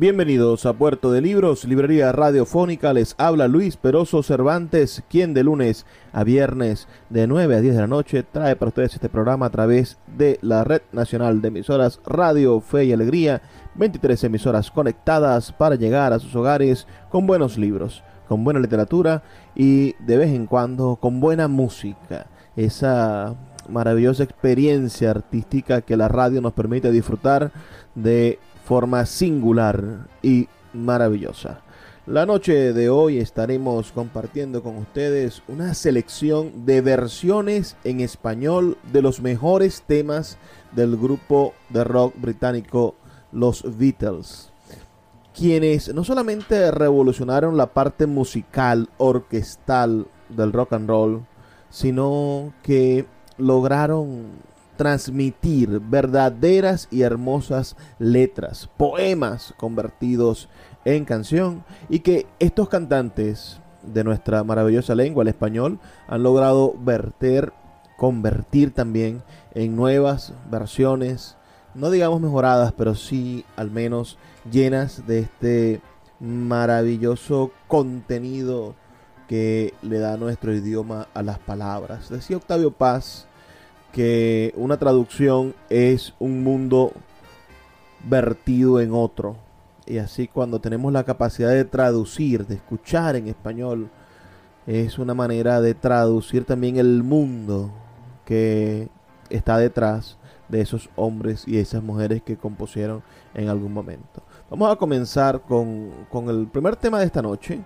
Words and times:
Bienvenidos 0.00 0.64
a 0.64 0.74
Puerto 0.74 1.10
de 1.10 1.20
Libros, 1.20 1.64
librería 1.64 2.12
radiofónica. 2.12 2.92
Les 2.92 3.16
habla 3.18 3.48
Luis 3.48 3.76
Peroso 3.76 4.22
Cervantes, 4.22 5.02
quien 5.10 5.34
de 5.34 5.42
lunes 5.42 5.86
a 6.12 6.22
viernes 6.22 6.86
de 7.10 7.26
9 7.26 7.56
a 7.56 7.60
10 7.60 7.74
de 7.74 7.80
la 7.80 7.88
noche 7.88 8.22
trae 8.22 8.54
para 8.54 8.68
ustedes 8.68 8.94
este 8.94 9.08
programa 9.08 9.46
a 9.46 9.50
través 9.50 9.98
de 10.16 10.38
la 10.40 10.62
Red 10.62 10.82
Nacional 10.92 11.42
de 11.42 11.48
Emisoras 11.48 12.00
Radio 12.06 12.60
Fe 12.60 12.84
y 12.84 12.92
Alegría. 12.92 13.42
23 13.74 14.22
emisoras 14.22 14.70
conectadas 14.70 15.50
para 15.50 15.74
llegar 15.74 16.12
a 16.12 16.20
sus 16.20 16.32
hogares 16.36 16.86
con 17.10 17.26
buenos 17.26 17.58
libros, 17.58 18.04
con 18.28 18.44
buena 18.44 18.60
literatura 18.60 19.24
y 19.56 19.94
de 19.94 20.16
vez 20.16 20.30
en 20.30 20.46
cuando 20.46 20.94
con 20.94 21.18
buena 21.18 21.48
música. 21.48 22.28
Esa 22.54 23.34
maravillosa 23.68 24.22
experiencia 24.22 25.10
artística 25.10 25.82
que 25.82 25.96
la 25.96 26.06
radio 26.06 26.40
nos 26.40 26.52
permite 26.52 26.92
disfrutar 26.92 27.50
de 27.94 28.38
forma 28.68 29.06
singular 29.06 30.06
y 30.20 30.46
maravillosa. 30.74 31.62
La 32.06 32.26
noche 32.26 32.74
de 32.74 32.90
hoy 32.90 33.16
estaremos 33.16 33.92
compartiendo 33.92 34.62
con 34.62 34.76
ustedes 34.76 35.42
una 35.48 35.72
selección 35.72 36.66
de 36.66 36.82
versiones 36.82 37.76
en 37.84 38.00
español 38.00 38.76
de 38.92 39.00
los 39.00 39.22
mejores 39.22 39.84
temas 39.86 40.36
del 40.72 40.98
grupo 40.98 41.54
de 41.70 41.82
rock 41.82 42.12
británico 42.18 42.94
Los 43.32 43.64
Beatles, 43.78 44.52
quienes 45.34 45.94
no 45.94 46.04
solamente 46.04 46.70
revolucionaron 46.70 47.56
la 47.56 47.72
parte 47.72 48.06
musical, 48.06 48.90
orquestal 48.98 50.08
del 50.28 50.52
rock 50.52 50.74
and 50.74 50.90
roll, 50.90 51.26
sino 51.70 52.52
que 52.62 53.06
lograron 53.38 54.26
transmitir 54.78 55.80
verdaderas 55.80 56.86
y 56.90 57.02
hermosas 57.02 57.76
letras, 57.98 58.70
poemas 58.76 59.52
convertidos 59.58 60.48
en 60.84 61.04
canción 61.04 61.64
y 61.90 61.98
que 61.98 62.26
estos 62.38 62.68
cantantes 62.68 63.60
de 63.82 64.04
nuestra 64.04 64.44
maravillosa 64.44 64.94
lengua, 64.94 65.22
el 65.22 65.28
español, 65.28 65.80
han 66.06 66.22
logrado 66.22 66.74
verter, 66.78 67.52
convertir 67.96 68.72
también 68.72 69.22
en 69.54 69.74
nuevas 69.74 70.32
versiones, 70.48 71.36
no 71.74 71.90
digamos 71.90 72.20
mejoradas, 72.20 72.72
pero 72.72 72.94
sí 72.94 73.44
al 73.56 73.72
menos 73.72 74.16
llenas 74.50 75.06
de 75.08 75.18
este 75.18 75.80
maravilloso 76.20 77.50
contenido 77.66 78.76
que 79.28 79.74
le 79.82 79.98
da 79.98 80.16
nuestro 80.16 80.54
idioma 80.54 81.08
a 81.14 81.22
las 81.22 81.40
palabras. 81.40 82.08
Decía 82.08 82.36
Octavio 82.36 82.70
Paz, 82.70 83.27
que 83.92 84.52
una 84.56 84.76
traducción 84.76 85.54
es 85.70 86.14
un 86.18 86.42
mundo 86.42 86.92
vertido 88.04 88.80
en 88.80 88.92
otro. 88.92 89.36
Y 89.86 89.98
así 89.98 90.28
cuando 90.28 90.60
tenemos 90.60 90.92
la 90.92 91.04
capacidad 91.04 91.50
de 91.50 91.64
traducir, 91.64 92.46
de 92.46 92.56
escuchar 92.56 93.16
en 93.16 93.28
español, 93.28 93.90
es 94.66 94.98
una 94.98 95.14
manera 95.14 95.60
de 95.60 95.74
traducir 95.74 96.44
también 96.44 96.76
el 96.76 97.02
mundo 97.02 97.70
que 98.26 98.88
está 99.30 99.56
detrás 99.56 100.18
de 100.48 100.60
esos 100.60 100.90
hombres 100.96 101.44
y 101.46 101.58
esas 101.58 101.82
mujeres 101.82 102.22
que 102.22 102.36
compusieron 102.36 103.02
en 103.34 103.48
algún 103.48 103.72
momento. 103.72 104.22
Vamos 104.50 104.70
a 104.70 104.76
comenzar 104.76 105.42
con, 105.42 105.90
con 106.10 106.28
el 106.28 106.46
primer 106.48 106.76
tema 106.76 106.98
de 106.98 107.06
esta 107.06 107.22
noche, 107.22 107.60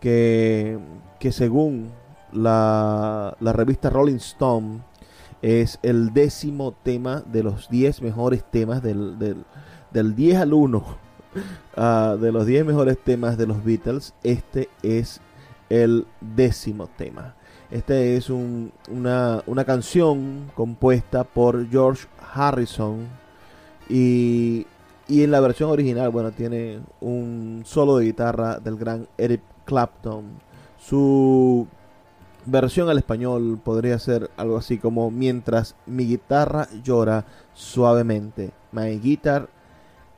que, 0.00 0.78
que 1.18 1.32
según 1.32 1.90
la, 2.32 3.36
la 3.40 3.52
revista 3.52 3.90
Rolling 3.90 4.16
Stone 4.16 4.80
es 5.42 5.78
el 5.82 6.12
décimo 6.12 6.72
tema 6.82 7.22
de 7.26 7.42
los 7.42 7.68
10 7.68 8.02
mejores 8.02 8.44
temas 8.50 8.82
del, 8.82 9.18
del, 9.18 9.44
del 9.92 10.14
10 10.14 10.38
al 10.38 10.52
1 10.52 10.84
ah, 11.76 12.16
de 12.20 12.32
los 12.32 12.46
10 12.46 12.66
mejores 12.66 12.98
temas 12.98 13.38
de 13.38 13.46
los 13.46 13.64
Beatles. 13.64 14.14
Este 14.22 14.68
es 14.82 15.20
el 15.68 16.06
décimo 16.20 16.88
tema. 16.96 17.34
Este 17.70 18.16
es 18.16 18.30
un, 18.30 18.72
una, 18.90 19.42
una, 19.46 19.64
canción 19.64 20.50
compuesta 20.54 21.24
por 21.24 21.68
George 21.68 22.06
Harrison 22.32 23.06
y, 23.90 24.66
y, 25.06 25.22
en 25.22 25.30
la 25.30 25.40
versión 25.40 25.68
original, 25.68 26.08
bueno, 26.08 26.32
tiene 26.32 26.80
un 27.00 27.64
solo 27.66 27.98
de 27.98 28.06
guitarra 28.06 28.58
del 28.58 28.76
gran 28.76 29.06
Eric 29.18 29.42
Clapton. 29.66 30.24
Su 30.78 31.66
versión 32.50 32.88
al 32.88 32.98
español 32.98 33.60
podría 33.62 33.98
ser 33.98 34.30
algo 34.36 34.56
así 34.56 34.78
como 34.78 35.10
Mientras 35.10 35.76
mi 35.86 36.06
guitarra 36.06 36.68
llora 36.82 37.26
suavemente. 37.52 38.52
My 38.72 38.98
guitar 38.98 39.48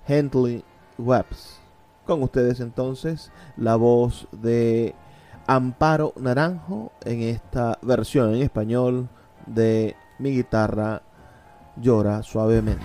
gently 0.07 0.65
weeps. 0.97 1.59
Con 2.07 2.23
ustedes 2.23 2.61
entonces 2.61 3.33
la 3.57 3.77
voz 3.77 4.29
de 4.33 4.95
Amparo 5.47 6.13
Naranjo 6.17 6.93
en 7.05 7.23
esta 7.23 7.79
versión 7.83 8.35
en 8.35 8.43
español 8.43 9.09
de 9.47 9.97
Mi 10.19 10.31
guitarra 10.31 11.03
llora 11.77 12.23
suavemente. 12.23 12.85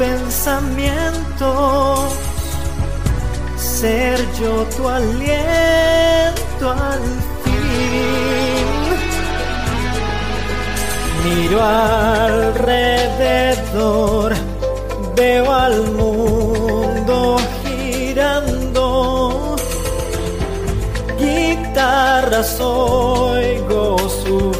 pensamientos? 0.00 2.10
ser 3.80 4.18
yo 4.40 4.64
tu 4.76 4.88
aliento 4.88 6.70
al 6.70 7.00
fin. 7.42 8.66
Miro 11.24 11.58
alrededor, 11.62 14.30
veo 15.16 15.52
al 15.52 15.92
mundo 15.92 17.36
girando. 17.62 19.56
Guitarras 21.18 22.60
oigo 22.60 23.96
cómo 24.30 24.59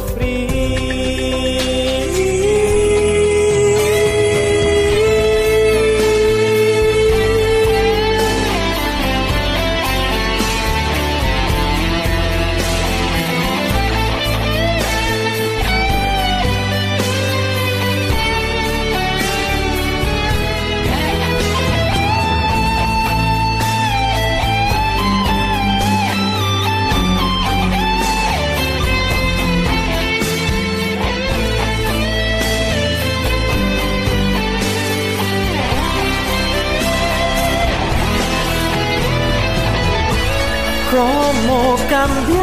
cambiar 42.01 42.41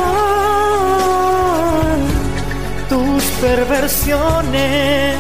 tus 2.89 3.25
perversiones, 3.41 5.19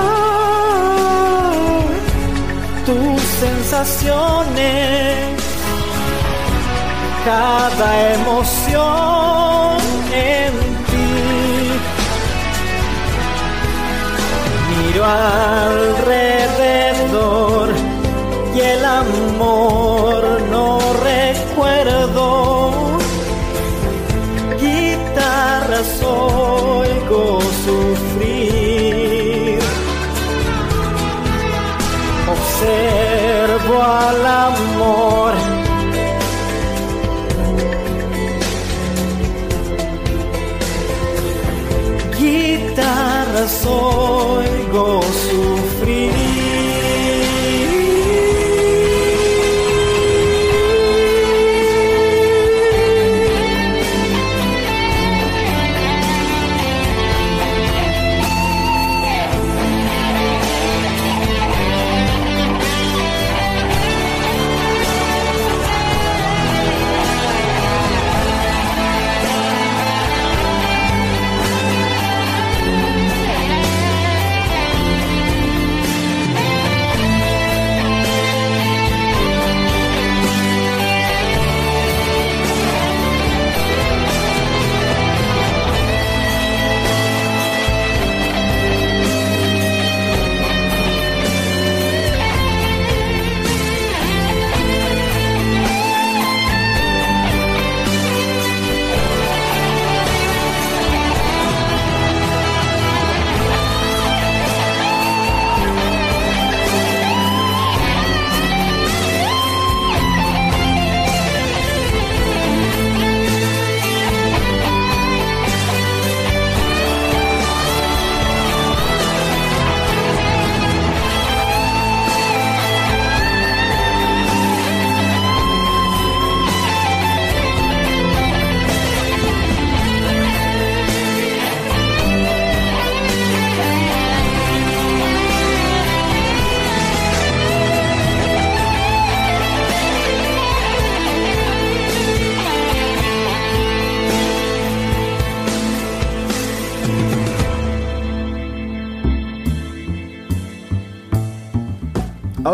tus 2.85 3.21
sensaciones, 3.39 5.41
cada 7.25 8.13
emoción 8.13 9.05
alrededor 15.03 16.55
y 18.55 18.59
el 18.61 18.85
amor 18.85 20.41
no 20.49 20.79
recuerdo. 21.03 22.71
Guitarras 24.59 26.01
oigo 26.01 27.41
sufrir. 27.65 29.59
Observo 32.35 33.75
al 33.83 34.25
amor. 34.25 35.33
Guitarras 42.17 43.65
oigo 43.65 44.54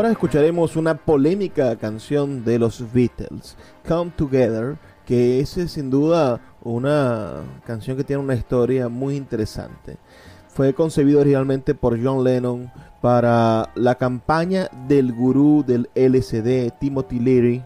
Ahora 0.01 0.13
escucharemos 0.13 0.75
una 0.77 0.95
polémica 0.95 1.75
canción 1.75 2.43
de 2.43 2.57
los 2.57 2.91
Beatles, 2.91 3.55
Come 3.87 4.09
Together, 4.17 4.79
que 5.05 5.39
es 5.39 5.49
sin 5.49 5.91
duda 5.91 6.41
una 6.63 7.43
canción 7.67 7.97
que 7.97 8.03
tiene 8.03 8.23
una 8.23 8.33
historia 8.33 8.89
muy 8.89 9.15
interesante. 9.15 9.99
Fue 10.47 10.73
concebido 10.73 11.19
originalmente 11.19 11.75
por 11.75 12.03
John 12.03 12.23
Lennon 12.23 12.71
para 12.99 13.69
la 13.75 13.93
campaña 13.93 14.69
del 14.87 15.13
gurú 15.13 15.63
del 15.67 15.87
LCD, 15.93 16.71
Timothy 16.79 17.19
Leary, 17.19 17.63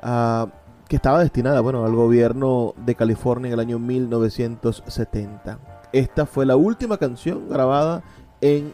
ah, 0.00 0.46
que 0.88 0.96
estaba 0.96 1.20
destinada 1.20 1.60
bueno, 1.60 1.84
al 1.84 1.94
gobierno 1.94 2.72
de 2.78 2.94
California 2.94 3.48
en 3.48 3.52
el 3.52 3.60
año 3.60 3.78
1970. 3.78 5.58
Esta 5.92 6.24
fue 6.24 6.46
la 6.46 6.56
última 6.56 6.96
canción 6.96 7.46
grabada 7.46 8.02
en 8.40 8.72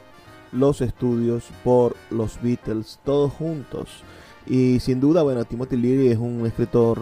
los 0.55 0.81
estudios 0.81 1.45
por 1.63 1.97
los 2.11 2.41
Beatles, 2.41 2.99
todos 3.05 3.33
juntos. 3.33 4.05
Y 4.47 4.79
sin 4.81 5.01
duda, 5.01 5.23
bueno, 5.23 5.45
Timothy 5.47 5.77
Leary 5.77 6.09
es 6.09 6.19
un 6.19 6.45
escritor 6.47 6.99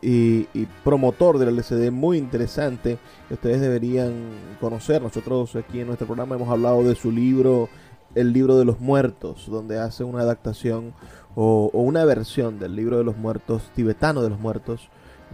y, 0.00 0.44
promotor 0.84 1.38
del 1.38 1.48
LCD 1.48 1.90
muy 1.90 2.18
interesante 2.18 2.98
que 3.26 3.34
ustedes 3.34 3.60
deberían 3.60 4.12
conocer. 4.60 5.02
Nosotros 5.02 5.56
aquí 5.56 5.80
en 5.80 5.88
nuestro 5.88 6.06
programa 6.06 6.36
hemos 6.36 6.48
hablado 6.48 6.84
de 6.84 6.94
su 6.94 7.10
libro, 7.10 7.68
El 8.14 8.32
libro 8.32 8.56
de 8.56 8.64
los 8.64 8.78
muertos, 8.80 9.46
donde 9.50 9.80
hace 9.80 10.04
una 10.04 10.20
adaptación 10.20 10.94
o, 11.34 11.68
una 11.72 12.04
versión 12.04 12.60
del 12.60 12.76
libro 12.76 12.96
de 12.98 13.04
los 13.04 13.16
muertos, 13.16 13.70
tibetano 13.74 14.22
de 14.22 14.30
los 14.30 14.38
muertos, 14.38 14.88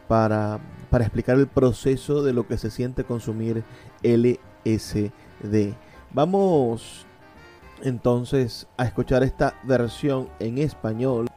para, 0.09 0.61
para 0.89 1.05
explicar 1.05 1.37
el 1.37 1.47
proceso 1.47 2.23
de 2.23 2.33
lo 2.33 2.49
que 2.49 2.57
se 2.57 2.71
siente 2.71 3.05
consumir 3.05 3.65
LSD. 4.03 5.11
Vamos 6.13 7.07
entonces 7.83 8.67
a 8.77 8.85
escuchar 8.85 9.23
esta 9.23 9.55
versión 9.65 10.29
en 10.39 10.59
español 10.59 11.29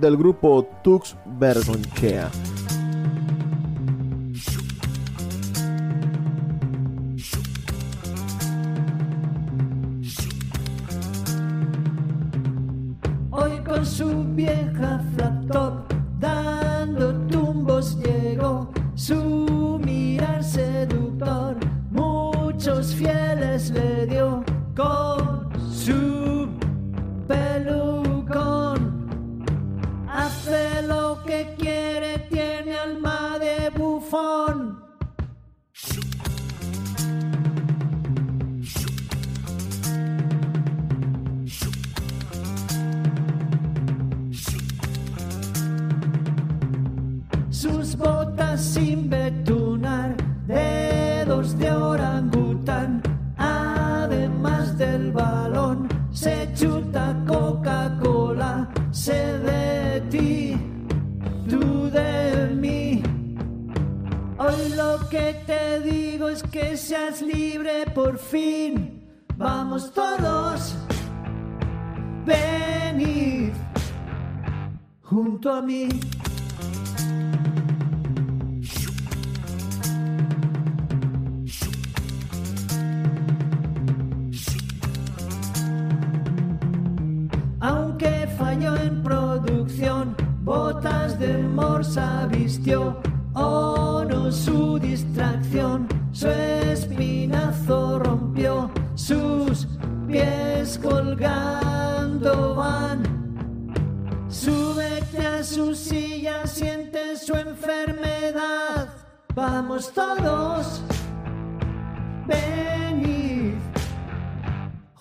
del 0.00 0.16
grupo 0.16 0.66
Tux 0.82 1.16
Bergonchea. 1.38 2.30
Hoy 13.30 13.58
con 13.64 13.84
su 13.84 14.24
vieja 14.34 15.00
flat 15.14 15.83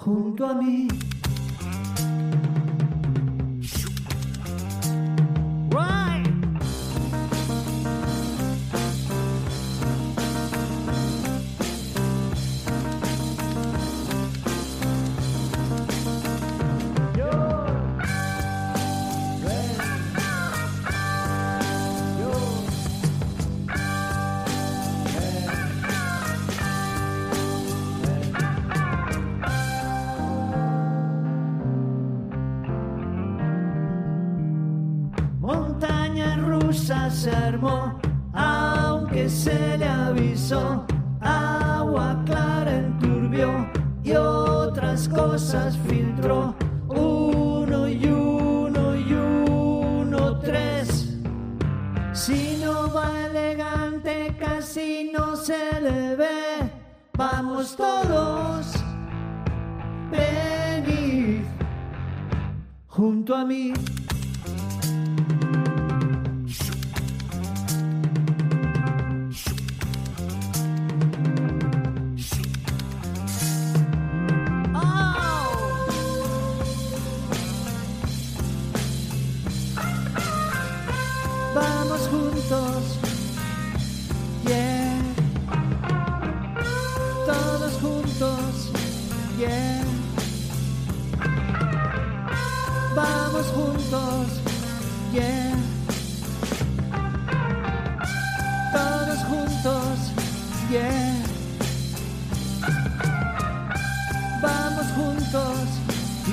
junto 0.04 0.46
a 0.46 0.54
mí. 0.54 1.13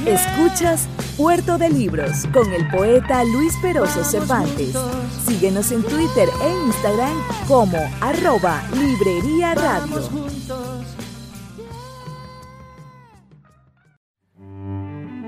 Escuchas 0.06 0.88
Puerto 1.18 1.58
de 1.58 1.68
Libros 1.68 2.26
con 2.32 2.50
el 2.54 2.66
poeta 2.68 3.22
Luis 3.22 3.54
Peroso 3.60 4.02
Cervantes. 4.02 4.74
Síguenos 5.26 5.70
en 5.72 5.82
Twitter 5.82 6.26
e 6.42 6.50
Instagram 6.66 7.14
como 7.46 7.76
arroba 8.00 8.62
Librería 8.72 9.54
Radio. 9.54 10.00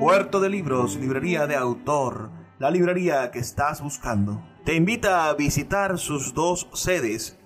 Puerto 0.01 0.41
de 0.41 0.49
Libros, 0.49 0.97
librería 0.97 1.47
de 1.47 1.55
autor, 1.55 2.31
la 2.59 2.71
librería 2.71 3.31
que 3.31 3.41
estás 3.41 3.83
buscando. 3.83 4.43
Te 4.65 4.75
invita 4.75 5.29
a 5.29 5.35
visitar 5.35 5.99
sus 5.99 6.33
dos 6.33 6.67
sedes 6.73 7.39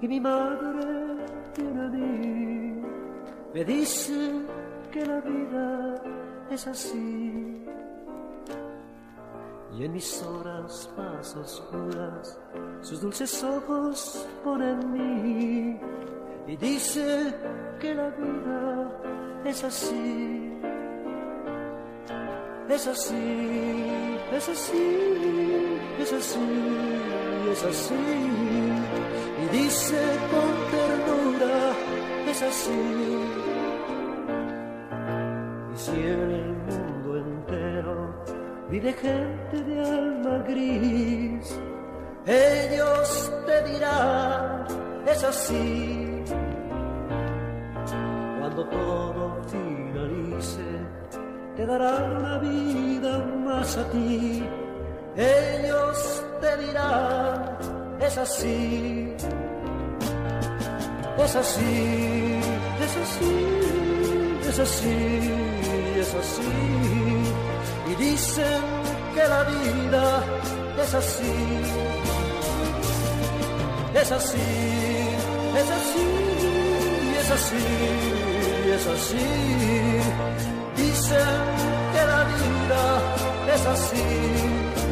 Y 0.00 0.08
mi 0.08 0.20
madre 0.20 1.16
tiene 1.54 1.80
a 1.80 1.88
mí. 1.88 2.82
Me 3.54 3.64
dice 3.64 4.32
que 4.92 5.04
la 5.06 5.20
vida 5.20 5.94
es 6.50 6.66
así. 6.66 7.64
Y 9.72 9.84
en 9.84 9.92
mis 9.92 10.22
horas 10.22 10.90
más 10.96 11.36
oscuras, 11.36 12.38
sus 12.80 13.00
dulces 13.00 13.44
ojos 13.44 14.26
ponen 14.44 14.92
mí. 14.92 15.80
Y 16.46 16.56
dice 16.56 17.34
que 17.80 17.94
la 17.94 18.08
vida 18.10 18.90
es 19.44 19.64
así. 19.64 20.52
Es 22.68 22.86
así, 22.86 24.16
es 24.32 24.48
así, 24.48 25.78
es 26.00 26.12
así, 26.12 26.40
es 27.52 27.64
así. 27.64 28.65
Dice 29.52 30.02
con 30.30 30.52
ternura, 30.70 31.72
es 32.28 32.42
así. 32.42 32.70
Y 35.72 35.76
si 35.76 35.90
en 35.92 36.30
el 36.30 36.52
mundo 36.66 37.16
entero 37.16 38.24
vive 38.70 38.92
gente 38.92 39.62
de 39.62 39.80
alma 39.80 40.38
gris, 40.48 41.60
ellos 42.26 43.32
te 43.46 43.62
dirán, 43.70 44.66
es 45.06 45.22
así. 45.22 46.24
Cuando 48.40 48.68
todo 48.68 49.42
finalice, 49.46 50.64
te 51.56 51.66
darán 51.66 52.16
una 52.16 52.38
vida 52.38 53.18
más 53.44 53.76
a 53.76 53.84
ti. 53.90 54.44
Ellos 55.16 56.24
te 56.40 56.56
dirán, 56.58 57.55
es 58.00 58.18
así, 58.18 59.12
es 61.18 61.36
así, 61.36 62.40
es 62.84 62.96
así, 63.02 63.34
es 64.48 64.58
así, 64.58 64.96
es 66.00 66.14
así. 66.14 66.52
Y 67.90 67.94
dicen 67.94 68.62
que 69.14 69.28
la 69.28 69.42
vida 69.44 70.24
es 70.82 70.94
así, 70.94 71.36
es 73.94 74.12
así, 74.12 74.48
es 75.60 75.70
así, 75.78 76.06
es 77.20 77.30
así, 77.30 77.64
es 78.74 78.86
así. 78.86 79.26
Dicen 80.76 81.38
que 81.92 82.02
la 82.06 82.24
vida 82.24 82.82
es 83.54 83.66
así. 83.66 84.85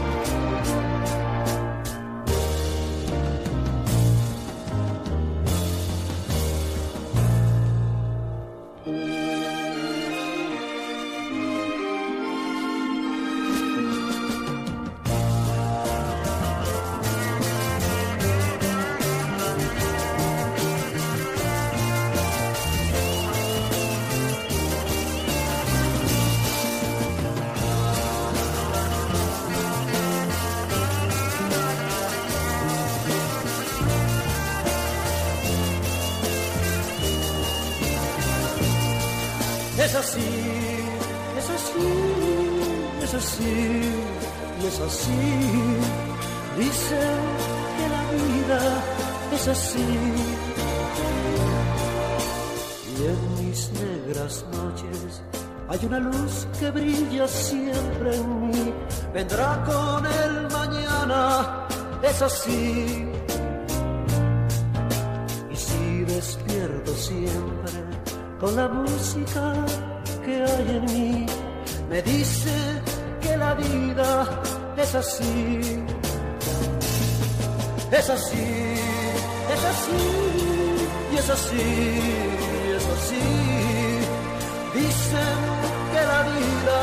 Mis 53.55 53.71
negras 53.73 54.45
noches 54.51 55.23
hay 55.69 55.87
una 55.87 56.01
luz 56.01 56.47
que 56.59 56.73
brilla 56.73 57.29
siempre 57.29 58.17
en 58.17 58.49
mí. 58.49 58.75
Vendrá 59.15 59.63
con 59.65 60.05
el 60.05 60.35
mañana, 60.51 61.21
es 62.03 62.21
así. 62.21 63.07
Y 65.53 65.57
si 65.57 66.05
despierto 66.05 66.93
siempre 66.95 67.73
con 68.41 68.57
la 68.57 68.69
música 68.69 69.45
que 70.25 70.35
hay 70.51 70.69
en 70.79 70.85
mí. 70.95 71.27
Me 71.89 72.03
dice 72.03 72.57
que 73.23 73.37
la 73.37 73.55
vida 73.55 74.27
es 74.77 74.95
así. 74.97 75.85
Es 77.93 78.11
así, 78.11 78.47
es 79.55 79.65
así, 79.73 80.03
y 81.13 81.17
es 81.17 81.31
así, 81.31 82.54
Dicen 84.75 85.39
que 85.93 86.01
la 86.13 86.21
vida 86.35 86.81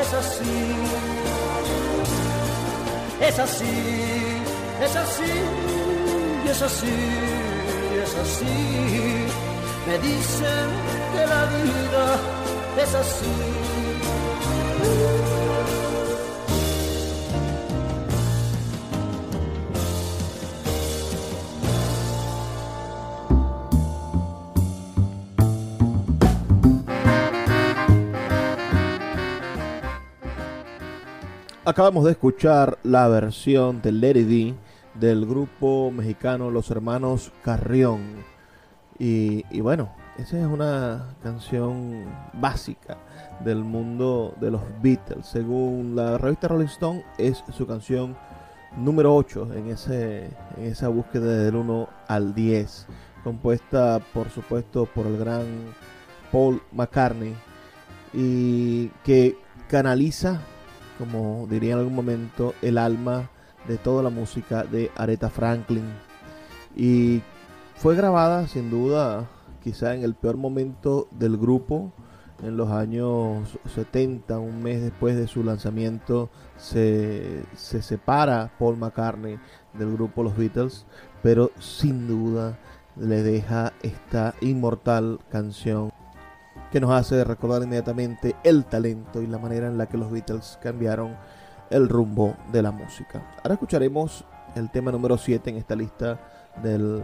es 0.00 0.10
así. 0.14 0.58
Es 3.20 3.38
así, 3.38 3.76
es 4.84 4.96
así, 4.96 5.32
es 6.50 6.62
así, 6.62 6.96
es 8.02 8.14
así. 8.24 8.56
Me 9.86 9.98
dicen 9.98 10.68
que 11.12 11.22
la 11.26 11.42
vida 11.46 12.04
es 12.82 12.94
así. 12.94 13.36
Acabamos 31.68 32.04
de 32.06 32.12
escuchar 32.12 32.78
la 32.82 33.08
versión 33.08 33.82
de 33.82 33.92
Lady 33.92 34.24
D 34.24 34.54
del 34.94 35.26
grupo 35.26 35.90
mexicano 35.90 36.50
Los 36.50 36.70
Hermanos 36.70 37.30
Carrión. 37.44 38.24
Y, 38.98 39.44
y, 39.50 39.60
bueno, 39.60 39.92
esa 40.16 40.38
es 40.38 40.46
una 40.46 41.14
canción 41.22 42.06
básica 42.32 42.96
del 43.44 43.64
mundo 43.64 44.34
de 44.40 44.50
los 44.50 44.62
Beatles. 44.80 45.26
Según 45.26 45.94
la 45.94 46.16
revista 46.16 46.48
Rolling 46.48 46.68
Stone, 46.68 47.04
es 47.18 47.44
su 47.54 47.66
canción 47.66 48.16
número 48.74 49.14
8 49.14 49.52
en, 49.52 49.68
ese, 49.68 50.30
en 50.56 50.64
esa 50.64 50.88
búsqueda 50.88 51.36
del 51.36 51.54
1 51.54 51.86
al 52.06 52.34
10. 52.34 52.86
Compuesta, 53.22 54.00
por 54.14 54.30
supuesto, 54.30 54.86
por 54.86 55.06
el 55.06 55.18
gran 55.18 55.44
Paul 56.32 56.62
McCartney. 56.72 57.34
Y 58.14 58.88
que 59.04 59.36
canaliza, 59.68 60.40
como 60.98 61.46
diría 61.48 61.72
en 61.72 61.78
algún 61.78 61.94
momento, 61.94 62.54
el 62.62 62.78
alma 62.78 63.30
de 63.66 63.78
toda 63.78 64.02
la 64.02 64.10
música 64.10 64.64
de 64.64 64.90
Aretha 64.96 65.30
Franklin. 65.30 65.84
Y 66.76 67.22
fue 67.76 67.94
grabada 67.94 68.46
sin 68.48 68.70
duda 68.70 69.28
quizá 69.62 69.94
en 69.94 70.02
el 70.02 70.14
peor 70.14 70.36
momento 70.36 71.08
del 71.10 71.36
grupo 71.36 71.92
en 72.42 72.56
los 72.56 72.70
años 72.70 73.58
70 73.74 74.38
un 74.38 74.62
mes 74.62 74.80
después 74.80 75.16
de 75.16 75.26
su 75.26 75.42
lanzamiento 75.42 76.30
se, 76.56 77.42
se 77.56 77.82
separa 77.82 78.52
Paul 78.58 78.76
McCartney 78.76 79.38
del 79.74 79.92
grupo 79.92 80.22
Los 80.22 80.36
Beatles 80.36 80.86
pero 81.22 81.50
sin 81.58 82.06
duda 82.06 82.58
le 82.96 83.22
deja 83.22 83.72
esta 83.82 84.34
inmortal 84.40 85.18
canción 85.30 85.92
que 86.70 86.80
nos 86.80 86.90
hace 86.90 87.24
recordar 87.24 87.62
inmediatamente 87.62 88.36
el 88.44 88.64
talento 88.64 89.22
y 89.22 89.26
la 89.26 89.38
manera 89.38 89.68
en 89.68 89.78
la 89.78 89.86
que 89.86 89.96
los 89.96 90.10
Beatles 90.10 90.58
cambiaron 90.62 91.16
el 91.70 91.88
rumbo 91.88 92.36
de 92.52 92.62
la 92.62 92.70
música. 92.70 93.22
Ahora 93.42 93.54
escucharemos 93.54 94.24
el 94.54 94.70
tema 94.70 94.92
número 94.92 95.18
7 95.18 95.50
en 95.50 95.56
esta 95.56 95.76
lista 95.76 96.18
del 96.62 97.02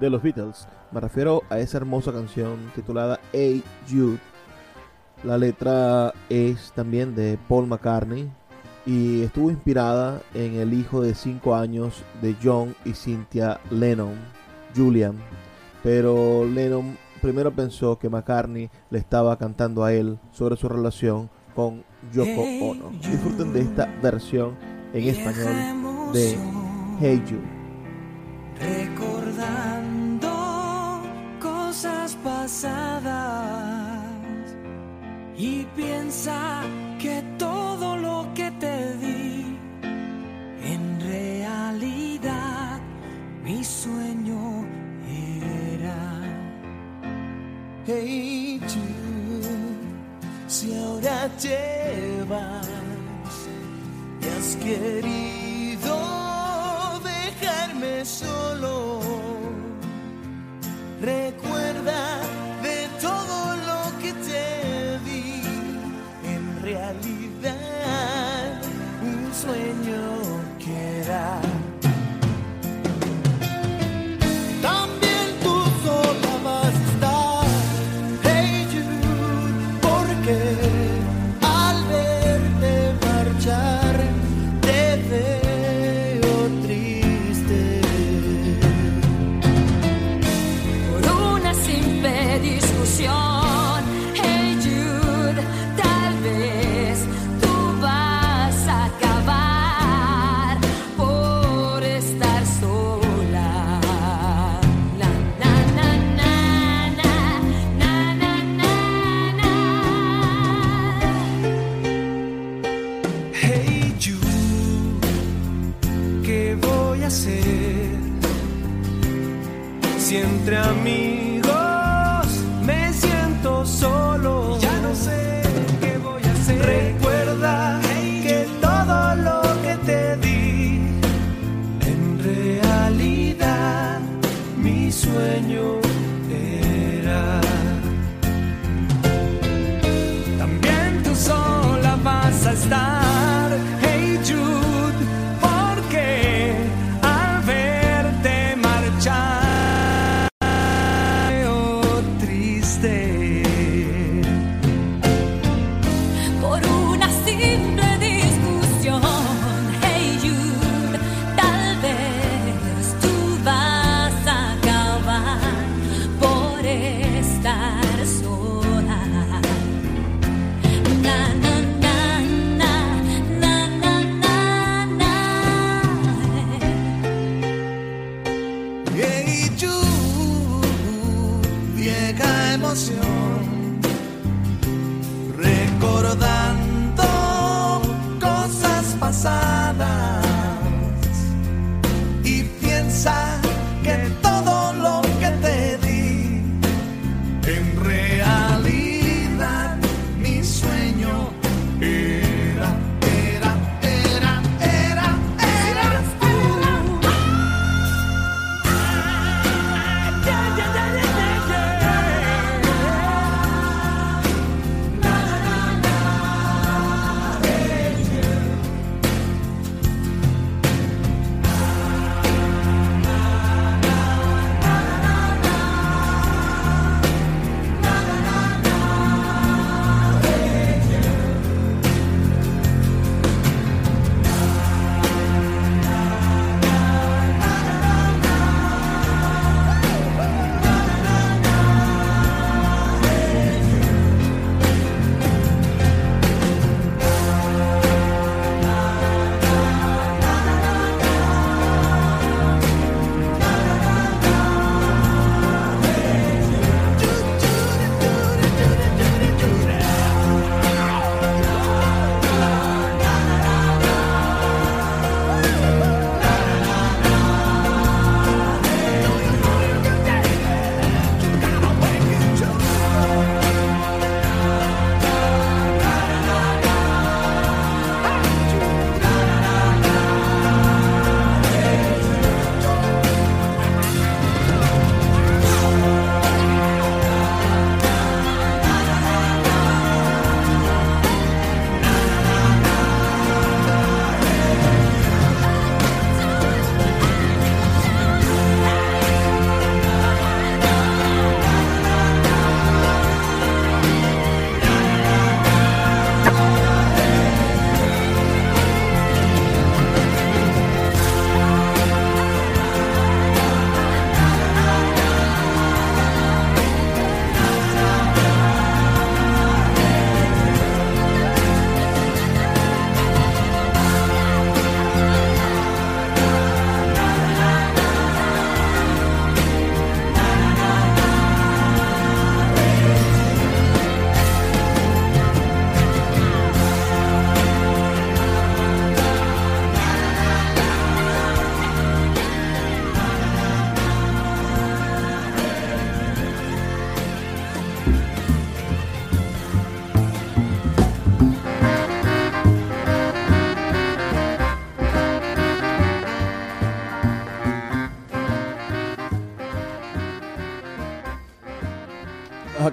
de 0.00 0.10
los 0.10 0.22
Beatles. 0.22 0.68
Me 0.92 1.00
refiero 1.00 1.42
a 1.48 1.58
esa 1.58 1.78
hermosa 1.78 2.12
canción 2.12 2.70
titulada 2.74 3.20
Hey 3.32 3.62
Jude. 3.88 4.18
La 5.24 5.38
letra 5.38 6.12
es 6.28 6.72
también 6.72 7.14
de 7.14 7.38
Paul 7.48 7.66
McCartney 7.66 8.30
y 8.84 9.22
estuvo 9.22 9.50
inspirada 9.50 10.20
en 10.34 10.54
el 10.54 10.74
hijo 10.74 11.00
de 11.00 11.14
5 11.14 11.54
años 11.54 12.04
de 12.20 12.36
John 12.42 12.74
y 12.84 12.92
Cynthia 12.92 13.58
Lennon, 13.70 14.14
Julian. 14.76 15.16
Pero 15.82 16.44
Lennon 16.44 16.96
primero 17.20 17.52
pensó 17.52 17.98
que 17.98 18.08
McCartney 18.08 18.70
le 18.90 18.98
estaba 18.98 19.36
cantando 19.36 19.84
a 19.84 19.92
él 19.92 20.18
sobre 20.32 20.56
su 20.56 20.68
relación 20.68 21.30
con 21.54 21.84
Yoko 22.12 22.42
Ono. 22.62 22.90
Disfruten 23.00 23.52
de 23.52 23.60
esta 23.62 23.86
versión 24.02 24.56
en 24.92 25.08
español 25.08 26.12
de 26.12 26.36
Hey 27.00 27.22
You. 27.28 27.38
Recordando 28.60 30.28
cosas 31.40 32.16
pasadas 32.22 34.04
y 35.36 35.64
piensa 35.76 36.62
que 36.98 37.22
todo 37.38 37.65
day. 51.38 51.85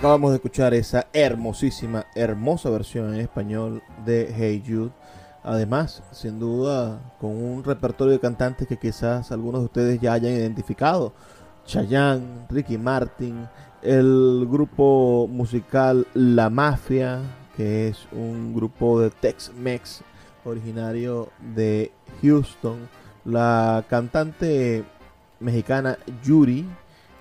Acabamos 0.04 0.32
de 0.32 0.36
escuchar 0.36 0.74
esa 0.74 1.08
hermosísima, 1.14 2.06
hermosa 2.14 2.70
versión 2.70 3.14
en 3.14 3.22
español 3.22 3.82
de 4.06 4.34
Hey 4.36 4.62
Jude. 4.68 4.92
Además, 5.44 6.04
sin 6.12 6.40
duda, 6.40 7.14
con 7.22 7.32
un 7.42 7.64
repertorio 7.64 8.12
de 8.12 8.20
cantantes 8.20 8.68
que 8.68 8.76
quizás 8.76 9.32
algunos 9.32 9.62
de 9.62 9.66
ustedes 9.68 10.02
ya 10.02 10.12
hayan 10.12 10.34
identificado. 10.34 11.14
Chayanne, 11.66 12.48
Ricky 12.50 12.78
Martin, 12.78 13.48
el 13.82 14.46
grupo 14.52 15.26
musical 15.32 16.06
La 16.14 16.50
Mafia, 16.50 17.22
que 17.56 17.88
es 17.88 18.06
un 18.12 18.54
grupo 18.54 19.00
de 19.00 19.10
Tex-Mex 19.10 20.02
originario 20.44 21.30
de 21.56 21.94
Houston. 22.22 22.90
La 23.24 23.86
cantante 23.90 24.84
mexicana 25.40 25.98
Yuri, 26.26 26.68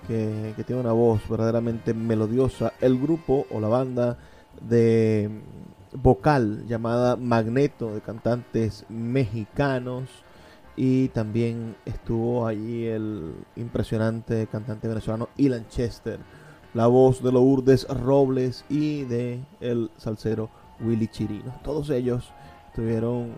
que, 0.07 0.53
tiene 0.65 0.81
una 0.81 0.91
voz 0.91 1.27
verdaderamente 1.27 1.93
melodiosa. 1.93 2.73
El 2.81 2.99
grupo 2.99 3.45
o 3.51 3.59
la 3.59 3.67
banda 3.67 4.17
de 4.61 5.29
vocal 5.93 6.65
llamada 6.67 7.15
Magneto 7.15 7.93
de 7.93 8.01
cantantes 8.01 8.85
mexicanos 8.89 10.09
y 10.75 11.09
también 11.09 11.75
estuvo 11.85 12.47
allí 12.47 12.85
el 12.85 13.35
impresionante 13.55 14.47
cantante 14.47 14.87
venezolano 14.87 15.29
Ilan 15.37 15.67
Chester, 15.67 16.19
la 16.73 16.87
voz 16.87 17.21
de 17.21 17.31
Lourdes 17.31 17.87
Robles 17.87 18.65
y 18.69 19.03
de 19.03 19.39
el 19.61 19.91
salsero 19.97 20.49
Willy 20.79 21.07
Chirino. 21.07 21.53
Todos 21.63 21.89
ellos 21.91 22.31
estuvieron 22.69 23.33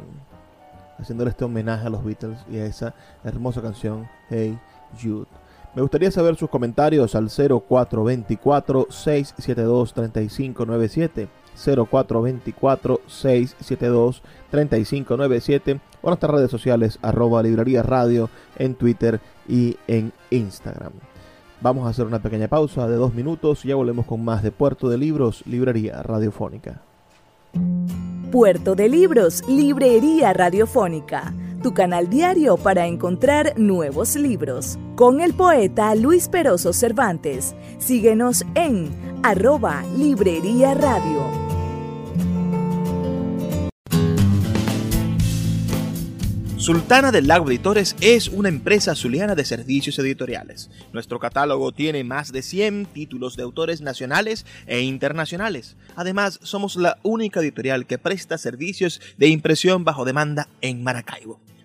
haciéndole 0.97 1.31
este 1.31 1.43
homenaje 1.43 1.87
a 1.87 1.89
los 1.89 2.03
Beatles 2.03 2.39
y 2.49 2.57
a 2.57 2.65
esa 2.65 2.95
hermosa 3.23 3.61
canción 3.61 4.07
Hey 4.29 4.57
Jude. 5.01 5.44
Me 5.75 5.81
gustaría 5.81 6.09
saber 6.09 6.37
sus 6.37 6.49
comentarios 6.49 7.15
al 7.15 7.29
0424 7.29 8.87
672 8.89 9.93
3597 9.93 11.27
0424 11.55 13.01
672 13.05 14.21
3597 14.51 15.81
o 16.01 16.07
nuestras 16.07 16.31
redes 16.31 16.51
sociales 16.51 16.97
arroba 17.01 17.43
librería 17.43 17.83
radio 17.83 18.29
en 18.57 18.75
Twitter 18.75 19.19
y 19.49 19.75
en 19.87 20.13
Instagram. 20.29 20.93
Vamos 21.59 21.85
a 21.85 21.89
hacer 21.89 22.05
una 22.05 22.21
pequeña 22.21 22.47
pausa 22.47 22.87
de 22.87 22.95
dos 22.95 23.13
minutos 23.13 23.65
y 23.65 23.69
ya 23.69 23.75
volvemos 23.75 24.05
con 24.05 24.23
más 24.23 24.43
de 24.43 24.51
Puerto 24.51 24.87
de 24.87 24.97
Libros, 24.97 25.43
Librería 25.45 26.01
Radiofónica. 26.03 26.81
Puerto 28.31 28.75
de 28.75 28.89
Libros, 28.89 29.43
Librería 29.47 30.33
Radiofónica, 30.33 31.33
tu 31.65 31.73
canal 31.73 32.11
diario 32.11 32.57
para 32.57 32.85
encontrar 32.85 33.57
nuevos 33.57 34.15
libros. 34.15 34.77
Con 34.95 35.19
el 35.19 35.33
poeta 35.33 35.95
Luis 35.95 36.27
Peroso 36.29 36.73
Cervantes. 36.73 37.55
Síguenos 37.79 38.45
en 38.53 38.91
arroba 39.23 39.83
Librería 39.97 40.75
Radio. 40.75 41.23
Sultana 46.57 47.11
del 47.11 47.27
Lago 47.27 47.49
Editores 47.49 47.95
es 47.99 48.27
una 48.27 48.49
empresa 48.49 48.93
zuliana 48.93 49.33
de 49.33 49.43
servicios 49.43 49.97
editoriales. 49.97 50.69
Nuestro 50.93 51.17
catálogo 51.17 51.71
tiene 51.71 52.03
más 52.03 52.31
de 52.31 52.43
100 52.43 52.85
títulos 52.93 53.37
de 53.37 53.41
autores 53.41 53.81
nacionales 53.81 54.45
e 54.67 54.81
internacionales. 54.81 55.77
Además, 55.95 56.39
somos 56.43 56.75
la 56.75 56.99
única 57.01 57.39
editorial 57.39 57.87
que 57.87 57.97
presta 57.97 58.37
servicios 58.37 59.01
de 59.17 59.29
impresión 59.29 59.83
bajo 59.83 60.05
demanda 60.05 60.47
en 60.61 60.83
Maracaibo. 60.83 61.39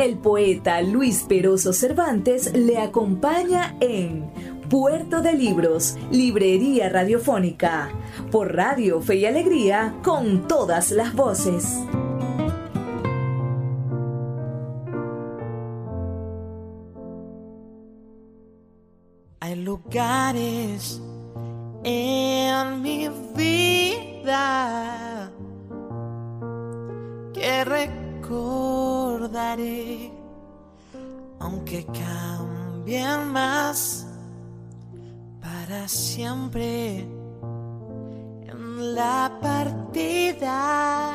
El 0.00 0.16
poeta 0.16 0.80
Luis 0.80 1.24
Peroso 1.28 1.74
Cervantes 1.74 2.54
le 2.54 2.78
acompaña 2.78 3.76
en 3.80 4.32
Puerto 4.70 5.20
de 5.20 5.34
Libros, 5.34 5.94
Librería 6.10 6.88
Radiofónica, 6.88 7.90
por 8.30 8.56
Radio 8.56 9.02
Fe 9.02 9.16
y 9.16 9.26
Alegría, 9.26 9.94
con 10.02 10.48
todas 10.48 10.90
las 10.90 11.14
voces. 11.14 11.80
Hay 19.40 19.56
lugares 19.56 21.02
en 21.84 22.80
mi 22.80 23.10
vida 23.36 25.30
que 27.34 27.64
recordaré, 28.30 30.12
aunque 31.40 31.84
cambien 31.86 33.32
más 33.32 34.06
para 35.40 35.88
siempre 35.88 37.00
en 38.46 38.94
la 38.94 39.36
partida 39.40 41.12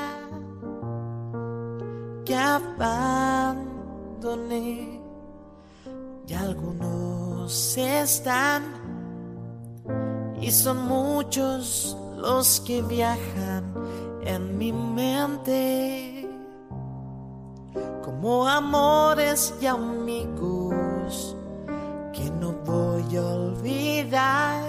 que 2.25 2.36
abandoné. 2.36 3.41
Y 6.28 6.34
algunos 6.34 7.78
están 7.78 8.63
y 10.41 10.51
son 10.51 10.86
muchos 10.88 11.95
los 12.17 12.60
que 12.62 12.82
viajan 12.82 13.73
en 14.25 14.58
mi 14.58 14.73
mente 14.73 16.14
como 18.06 18.48
amores 18.48 19.52
y 19.60 19.65
amigos 19.65 21.36
que 22.13 22.30
no 22.39 22.52
voy 22.63 23.18
a 23.18 23.26
olvidar. 23.26 24.62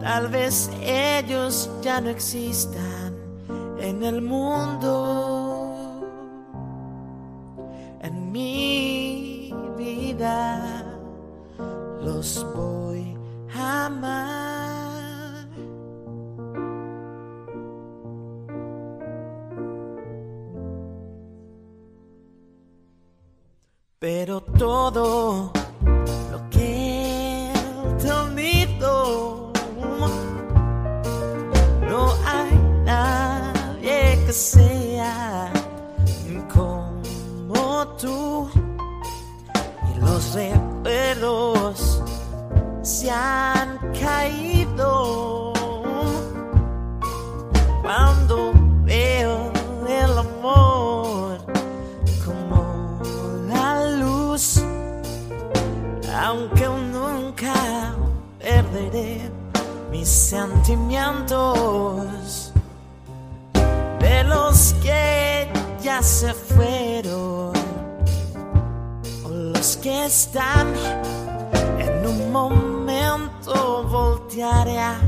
Tal 0.00 0.26
vez 0.26 0.68
ellos 0.82 1.70
ya 1.82 2.00
no 2.00 2.10
existan 2.10 3.14
en 3.78 4.02
el 4.02 4.20
mundo, 4.20 5.72
en 8.00 8.32
mi 8.32 9.54
vida 9.76 10.84
los 12.02 12.44
voy 12.52 13.16
a 13.56 13.86
amar. 13.86 14.65
Pero 24.08 24.40
todo 24.40 25.50
lo 26.30 26.48
que 26.48 27.50
he 27.50 27.52
tenido, 27.98 29.50
no 31.90 32.14
hay 32.24 32.52
nadie 32.84 34.16
que 34.24 34.32
sea 34.32 35.52
como 36.54 37.88
tú. 38.00 38.48
Y 39.92 39.98
los 39.98 40.34
recuerdos 40.34 42.00
se 42.82 43.10
han 43.10 43.76
caído 44.00 44.55
mis 59.90 60.08
sentimientos. 60.08 62.52
De 64.00 64.24
los 64.24 64.74
que 64.82 65.48
ya 65.82 66.02
se 66.02 66.34
fueron 66.34 67.52
o 69.24 69.28
los 69.28 69.76
que 69.78 70.04
están 70.06 70.74
en 71.78 72.06
un 72.06 72.30
momento 72.30 73.84
voltearé 73.90 74.78
a 74.78 75.00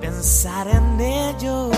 pensar 0.00 0.68
en 0.68 1.00
ellos 1.00 1.76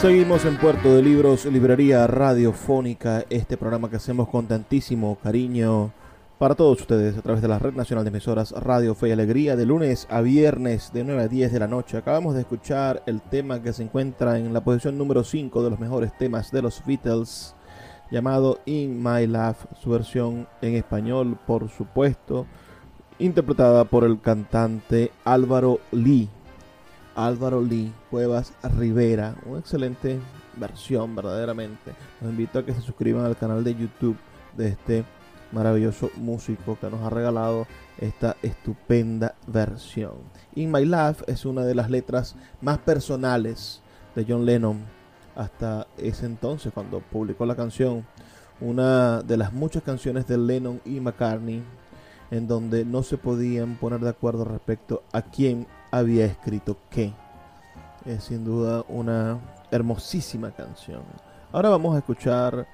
Seguimos 0.00 0.46
en 0.46 0.56
Puerto 0.56 0.94
de 0.94 1.02
Libros, 1.02 1.44
Librería 1.44 2.06
Radiofónica, 2.06 3.26
este 3.28 3.58
programa 3.58 3.90
que 3.90 3.96
hacemos 3.96 4.30
con 4.30 4.46
tantísimo 4.46 5.18
cariño 5.22 5.92
para 6.38 6.54
todos 6.54 6.80
ustedes 6.80 7.18
a 7.18 7.20
través 7.20 7.42
de 7.42 7.48
la 7.48 7.58
Red 7.58 7.74
Nacional 7.74 8.02
de 8.02 8.08
Emisoras 8.08 8.52
Radio 8.52 8.94
Fe 8.94 9.08
y 9.08 9.12
Alegría 9.12 9.56
de 9.56 9.66
lunes 9.66 10.06
a 10.08 10.22
viernes 10.22 10.90
de 10.94 11.04
9 11.04 11.24
a 11.24 11.28
10 11.28 11.52
de 11.52 11.58
la 11.58 11.66
noche. 11.66 11.98
Acabamos 11.98 12.32
de 12.34 12.40
escuchar 12.40 13.02
el 13.04 13.20
tema 13.20 13.62
que 13.62 13.74
se 13.74 13.82
encuentra 13.82 14.38
en 14.38 14.54
la 14.54 14.64
posición 14.64 14.96
número 14.96 15.22
5 15.22 15.62
de 15.62 15.68
los 15.68 15.78
mejores 15.78 16.16
temas 16.16 16.50
de 16.50 16.62
los 16.62 16.82
Beatles, 16.86 17.54
llamado 18.10 18.60
In 18.64 19.02
My 19.02 19.26
Life, 19.26 19.68
su 19.82 19.90
versión 19.90 20.48
en 20.62 20.76
español, 20.76 21.38
por 21.46 21.68
supuesto, 21.68 22.46
interpretada 23.18 23.84
por 23.84 24.04
el 24.04 24.18
cantante 24.18 25.12
Álvaro 25.24 25.78
Lee. 25.92 26.30
Álvaro 27.14 27.62
Lee 27.62 27.92
Cuevas 28.10 28.52
Rivera. 28.76 29.34
Una 29.46 29.60
excelente 29.60 30.18
versión, 30.56 31.14
verdaderamente. 31.14 31.92
Los 32.20 32.30
invito 32.30 32.58
a 32.58 32.64
que 32.64 32.74
se 32.74 32.80
suscriban 32.80 33.24
al 33.24 33.36
canal 33.36 33.64
de 33.64 33.74
YouTube 33.74 34.16
de 34.56 34.68
este 34.68 35.04
maravilloso 35.52 36.10
músico 36.16 36.78
que 36.80 36.88
nos 36.88 37.00
ha 37.00 37.10
regalado 37.10 37.66
esta 37.98 38.36
estupenda 38.42 39.34
versión. 39.46 40.12
In 40.54 40.70
My 40.70 40.84
Life 40.84 41.24
es 41.26 41.44
una 41.44 41.64
de 41.64 41.74
las 41.74 41.90
letras 41.90 42.36
más 42.60 42.78
personales 42.78 43.82
de 44.14 44.24
John 44.28 44.44
Lennon 44.44 44.80
hasta 45.34 45.86
ese 45.96 46.26
entonces, 46.26 46.72
cuando 46.72 47.00
publicó 47.00 47.46
la 47.46 47.56
canción. 47.56 48.06
Una 48.60 49.22
de 49.22 49.38
las 49.38 49.52
muchas 49.52 49.82
canciones 49.82 50.26
de 50.26 50.36
Lennon 50.36 50.80
y 50.84 51.00
McCartney 51.00 51.62
en 52.30 52.46
donde 52.46 52.84
no 52.84 53.02
se 53.02 53.16
podían 53.16 53.76
poner 53.76 54.00
de 54.00 54.10
acuerdo 54.10 54.44
respecto 54.44 55.02
a 55.12 55.22
quién 55.22 55.66
había 55.90 56.26
escrito 56.26 56.76
qué. 56.90 57.12
Es 58.04 58.24
sin 58.24 58.44
duda 58.44 58.84
una 58.88 59.38
hermosísima 59.70 60.50
canción. 60.50 61.02
Ahora 61.52 61.68
vamos 61.68 61.94
a 61.94 61.98
escuchar 61.98 62.66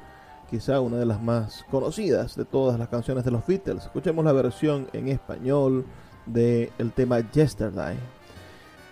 quizá 0.50 0.80
una 0.80 0.96
de 0.98 1.06
las 1.06 1.20
más 1.20 1.64
conocidas 1.70 2.36
de 2.36 2.44
todas 2.44 2.78
las 2.78 2.88
canciones 2.88 3.24
de 3.24 3.30
los 3.30 3.46
Beatles. 3.46 3.84
Escuchemos 3.84 4.24
la 4.24 4.32
versión 4.32 4.88
en 4.92 5.08
español 5.08 5.84
del 6.26 6.92
tema 6.94 7.20
Yesterday. 7.20 7.96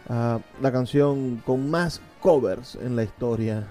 Ah, 0.09 0.39
la 0.61 0.73
canción 0.73 1.43
con 1.47 1.71
más 1.71 2.01
covers 2.21 2.75
en 2.77 2.97
la 2.97 3.05
historia 3.05 3.67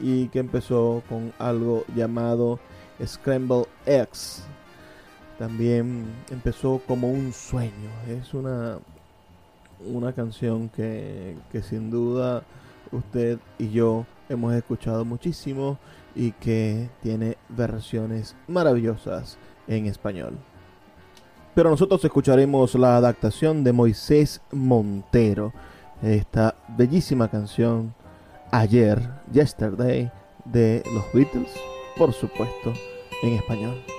y 0.00 0.28
que 0.28 0.38
empezó 0.38 1.02
con 1.08 1.32
algo 1.38 1.84
llamado 1.94 2.58
Scramble 3.04 3.66
Eggs. 3.86 4.44
También 5.38 6.06
empezó 6.30 6.80
como 6.86 7.10
un 7.10 7.32
sueño. 7.32 7.90
Es 8.08 8.34
una, 8.34 8.78
una 9.86 10.12
canción 10.12 10.68
que, 10.68 11.36
que 11.52 11.62
sin 11.62 11.90
duda 11.90 12.42
usted 12.92 13.38
y 13.58 13.70
yo 13.70 14.06
hemos 14.28 14.54
escuchado 14.54 15.04
muchísimo 15.04 15.78
y 16.14 16.32
que 16.32 16.88
tiene 17.02 17.36
versiones 17.48 18.36
maravillosas 18.46 19.38
en 19.66 19.86
español. 19.86 20.36
Pero 21.54 21.70
nosotros 21.70 22.04
escucharemos 22.04 22.74
la 22.74 22.96
adaptación 22.96 23.64
de 23.64 23.72
Moisés 23.72 24.40
Montero, 24.52 25.52
esta 26.02 26.54
bellísima 26.76 27.28
canción 27.28 27.94
Ayer, 28.50 29.10
Yesterday, 29.32 30.10
de 30.44 30.82
los 30.94 31.04
Beatles, 31.12 31.50
por 31.96 32.12
supuesto, 32.12 32.72
en 33.22 33.34
español. 33.34 33.97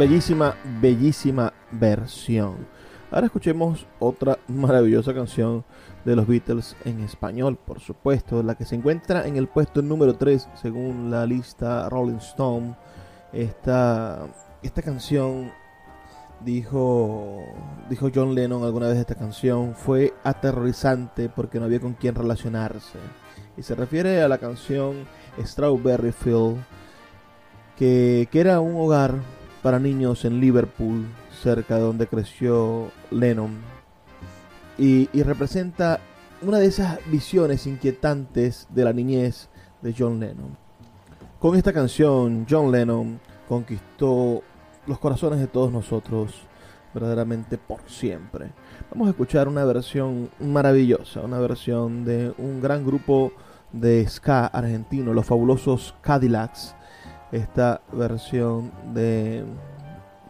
Bellísima, 0.00 0.54
bellísima 0.80 1.52
versión. 1.72 2.66
Ahora 3.10 3.26
escuchemos 3.26 3.86
otra 3.98 4.38
maravillosa 4.48 5.12
canción 5.12 5.62
de 6.06 6.16
los 6.16 6.26
Beatles 6.26 6.74
en 6.86 7.00
español, 7.00 7.58
por 7.58 7.80
supuesto, 7.80 8.42
la 8.42 8.54
que 8.54 8.64
se 8.64 8.76
encuentra 8.76 9.26
en 9.26 9.36
el 9.36 9.46
puesto 9.46 9.82
número 9.82 10.14
3 10.14 10.48
según 10.54 11.10
la 11.10 11.26
lista 11.26 11.86
Rolling 11.90 12.16
Stone. 12.16 12.76
Esta, 13.34 14.26
esta 14.62 14.80
canción, 14.80 15.52
dijo, 16.46 17.44
dijo 17.90 18.08
John 18.14 18.34
Lennon 18.34 18.64
alguna 18.64 18.88
vez, 18.88 18.96
esta 18.96 19.16
canción 19.16 19.74
fue 19.74 20.14
aterrorizante 20.24 21.28
porque 21.28 21.58
no 21.58 21.66
había 21.66 21.80
con 21.80 21.92
quién 21.92 22.14
relacionarse. 22.14 22.98
Y 23.54 23.62
se 23.62 23.74
refiere 23.74 24.22
a 24.22 24.28
la 24.28 24.38
canción 24.38 25.06
Strawberry 25.38 26.12
Field, 26.12 26.56
que, 27.76 28.30
que 28.32 28.40
era 28.40 28.60
un 28.60 28.76
hogar 28.80 29.39
para 29.62 29.78
niños 29.78 30.24
en 30.24 30.40
Liverpool, 30.40 31.06
cerca 31.42 31.76
de 31.76 31.82
donde 31.82 32.06
creció 32.06 32.90
Lennon. 33.10 33.58
Y, 34.78 35.06
representa 35.22 36.00
una 36.42 36.58
de 36.58 36.66
esas 36.66 36.98
visiones 37.10 37.66
inquietantes 37.66 38.66
de 38.70 38.84
la 38.84 38.92
niñez 38.92 39.50
de 39.82 39.94
John 39.96 40.20
Lennon. 40.20 40.56
Con 41.38 41.56
esta 41.56 41.72
canción, 41.72 42.46
John 42.48 42.72
Lennon 42.72 43.20
conquistó 43.48 44.42
los 44.86 44.98
corazones 44.98 45.40
de 45.40 45.46
todos 45.46 45.70
nosotros 45.70 46.34
verdaderamente 46.94 47.58
por 47.58 47.80
siempre. 47.86 48.52
Vamos 48.90 49.08
a 49.08 49.10
escuchar 49.10 49.48
una 49.48 49.64
versión 49.64 50.30
maravillosa, 50.40 51.20
una 51.20 51.38
versión 51.38 52.04
de 52.04 52.32
un 52.38 52.60
gran 52.60 52.84
grupo 52.84 53.32
de 53.72 54.08
ska 54.08 54.46
argentino, 54.46 55.12
los 55.12 55.26
fabulosos 55.26 55.94
Cadillacs 56.00 56.74
esta 57.32 57.80
versión 57.92 58.72
de, 58.92 59.44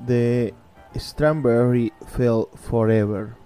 de 0.01 0.55
Strawberry 0.97 1.93
Field 2.07 2.47
Forever. 2.55 3.40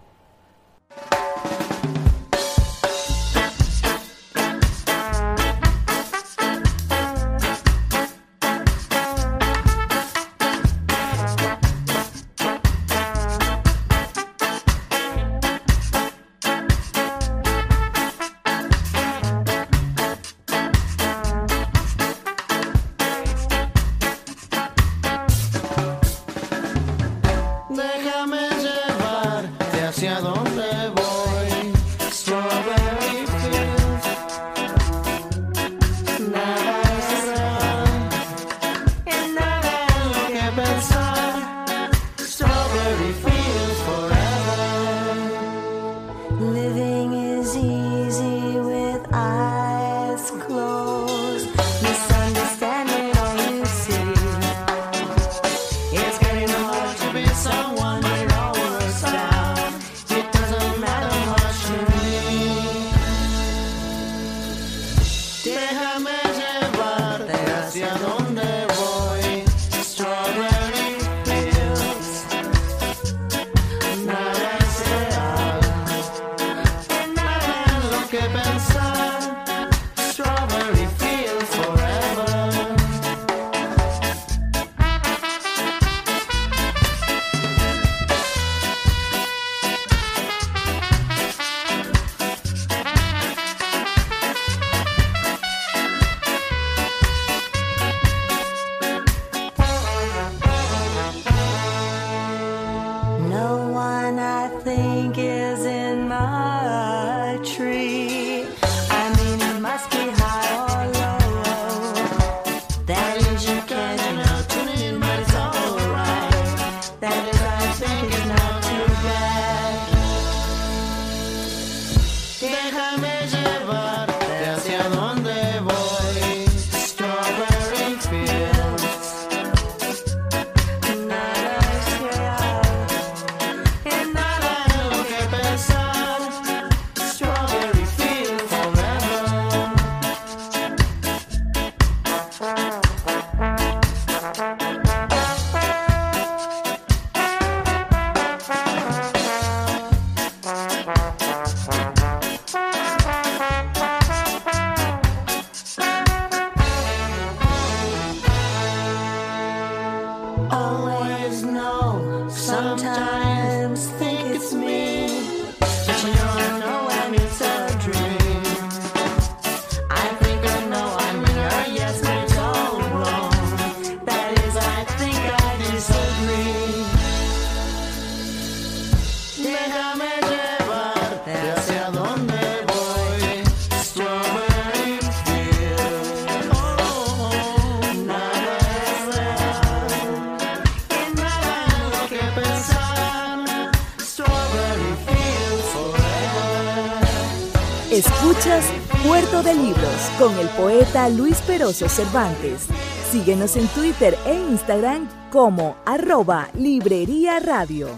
Puerto 199.06 199.42
de 199.42 199.52
Libros 199.54 200.10
con 200.18 200.34
el 200.38 200.48
poeta 200.48 201.10
Luis 201.10 201.38
Peroso 201.42 201.90
Cervantes. 201.90 202.66
Síguenos 203.10 203.54
en 203.58 203.66
Twitter 203.68 204.16
e 204.24 204.32
Instagram 204.34 205.06
como 205.30 205.76
arroba 205.84 206.48
Librería 206.54 207.38
Radio. 207.38 207.88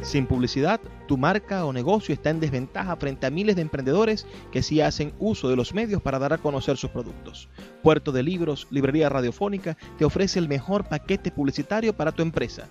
Sin 0.00 0.26
publicidad, 0.26 0.80
tu 1.06 1.18
marca 1.18 1.66
o 1.66 1.74
negocio 1.74 2.14
está 2.14 2.30
en 2.30 2.40
desventaja 2.40 2.96
frente 2.96 3.26
a 3.26 3.30
miles 3.30 3.56
de 3.56 3.62
emprendedores 3.62 4.26
que 4.50 4.62
sí 4.62 4.80
hacen 4.80 5.12
uso 5.18 5.50
de 5.50 5.56
los 5.56 5.74
medios 5.74 6.00
para 6.00 6.18
dar 6.18 6.32
a 6.32 6.38
conocer 6.38 6.78
sus 6.78 6.92
productos. 6.92 7.50
Puerto 7.82 8.10
de 8.10 8.22
Libros, 8.22 8.66
Librería 8.70 9.10
Radiofónica, 9.10 9.76
te 9.98 10.06
ofrece 10.06 10.38
el 10.38 10.48
mejor 10.48 10.88
paquete 10.88 11.30
publicitario 11.30 11.94
para 11.94 12.12
tu 12.12 12.22
empresa. 12.22 12.70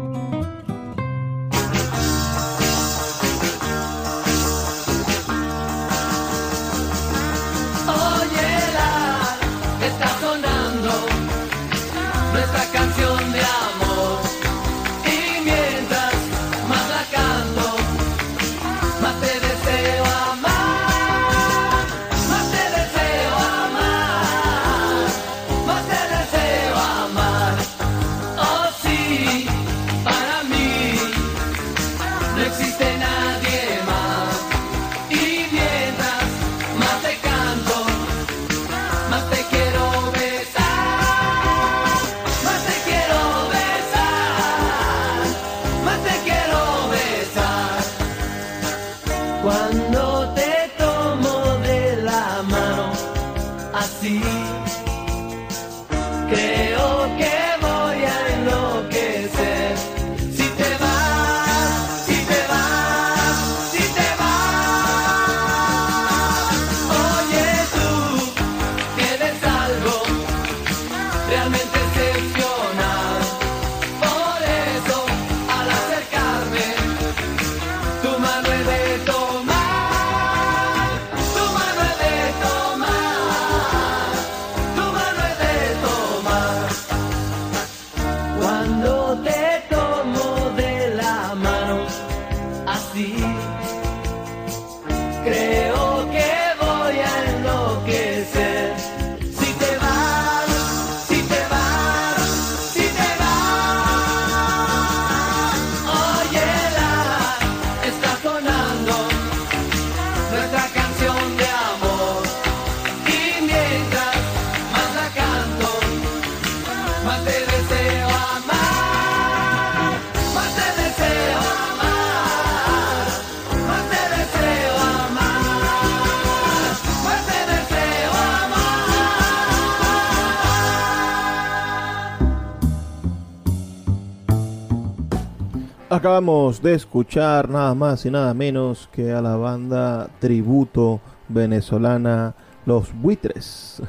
Acabamos 136.01 136.63
de 136.63 136.73
escuchar 136.73 137.47
nada 137.47 137.75
más 137.75 138.07
y 138.07 138.09
nada 138.09 138.33
menos 138.33 138.89
que 138.91 139.11
a 139.11 139.21
la 139.21 139.35
banda 139.35 140.09
tributo 140.17 140.99
venezolana 141.29 142.33
Los 142.65 142.91
Buitres, 142.91 143.83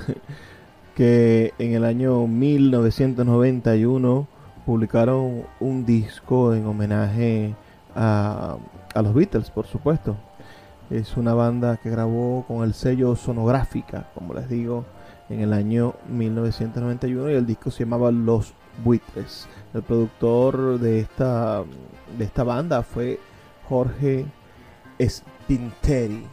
que 0.94 1.54
en 1.58 1.72
el 1.72 1.86
año 1.86 2.26
1991 2.26 4.28
publicaron 4.66 5.44
un 5.58 5.86
disco 5.86 6.52
en 6.52 6.66
homenaje 6.66 7.54
a, 7.96 8.58
a 8.94 9.02
los 9.02 9.14
Beatles, 9.14 9.48
por 9.48 9.66
supuesto. 9.66 10.14
Es 10.90 11.16
una 11.16 11.32
banda 11.32 11.78
que 11.78 11.88
grabó 11.88 12.44
con 12.46 12.62
el 12.62 12.74
sello 12.74 13.16
Sonográfica, 13.16 14.10
como 14.14 14.34
les 14.34 14.50
digo, 14.50 14.84
en 15.30 15.40
el 15.40 15.54
año 15.54 15.94
1991 16.10 17.30
y 17.30 17.34
el 17.34 17.46
disco 17.46 17.70
se 17.70 17.84
llamaba 17.84 18.10
Los 18.10 18.52
Buitres. 18.84 19.48
El 19.74 19.82
productor 19.82 20.78
de 20.78 21.00
esta, 21.00 21.62
de 22.18 22.24
esta 22.24 22.44
banda 22.44 22.82
fue 22.82 23.18
Jorge 23.68 24.26
Spinteri. 25.00 26.24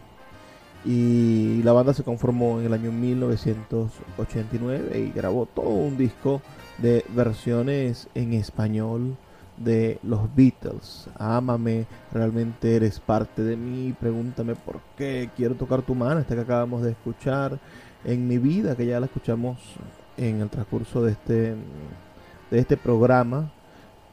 Y 0.85 1.61
la 1.63 1.73
banda 1.73 1.93
se 1.93 2.03
conformó 2.03 2.59
en 2.59 2.67
el 2.67 2.73
año 2.73 2.91
1989 2.91 4.99
y 4.99 5.11
grabó 5.11 5.45
todo 5.45 5.69
un 5.69 5.97
disco 5.97 6.41
de 6.77 7.03
versiones 7.09 8.07
en 8.15 8.33
español 8.33 9.17
de 9.57 9.99
los 10.03 10.33
Beatles. 10.35 11.09
Ámame, 11.17 11.85
realmente 12.13 12.77
eres 12.77 13.01
parte 13.01 13.43
de 13.43 13.57
mí. 13.57 13.93
Pregúntame 13.99 14.55
por 14.55 14.79
qué 14.97 15.29
quiero 15.35 15.55
tocar 15.55 15.81
tu 15.81 15.95
mano. 15.95 16.21
Esta 16.21 16.35
que 16.35 16.41
acabamos 16.41 16.81
de 16.81 16.91
escuchar 16.91 17.59
en 18.05 18.25
mi 18.25 18.37
vida, 18.37 18.77
que 18.77 18.85
ya 18.85 19.01
la 19.01 19.07
escuchamos 19.07 19.57
en 20.15 20.39
el 20.41 20.49
transcurso 20.49 21.03
de 21.03 21.11
este 21.11 21.55
de 22.51 22.59
este 22.59 22.77
programa 22.77 23.51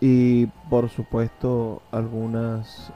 y 0.00 0.46
por 0.68 0.88
supuesto 0.90 1.82
algunos 1.90 2.92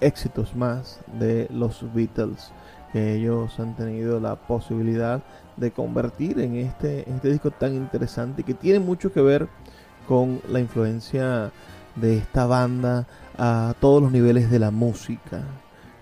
éxitos 0.00 0.56
más 0.56 1.00
de 1.18 1.48
los 1.50 1.84
Beatles 1.94 2.52
que 2.92 3.14
ellos 3.14 3.58
han 3.58 3.74
tenido 3.74 4.20
la 4.20 4.36
posibilidad 4.36 5.22
de 5.56 5.70
convertir 5.70 6.38
en 6.40 6.56
este, 6.56 7.08
en 7.08 7.16
este 7.16 7.30
disco 7.30 7.50
tan 7.50 7.74
interesante 7.74 8.42
que 8.42 8.54
tiene 8.54 8.80
mucho 8.80 9.12
que 9.12 9.22
ver 9.22 9.48
con 10.06 10.40
la 10.48 10.60
influencia 10.60 11.50
de 11.96 12.18
esta 12.18 12.46
banda 12.46 13.06
a 13.38 13.74
todos 13.80 14.02
los 14.02 14.12
niveles 14.12 14.50
de 14.50 14.58
la 14.58 14.70
música. 14.70 15.42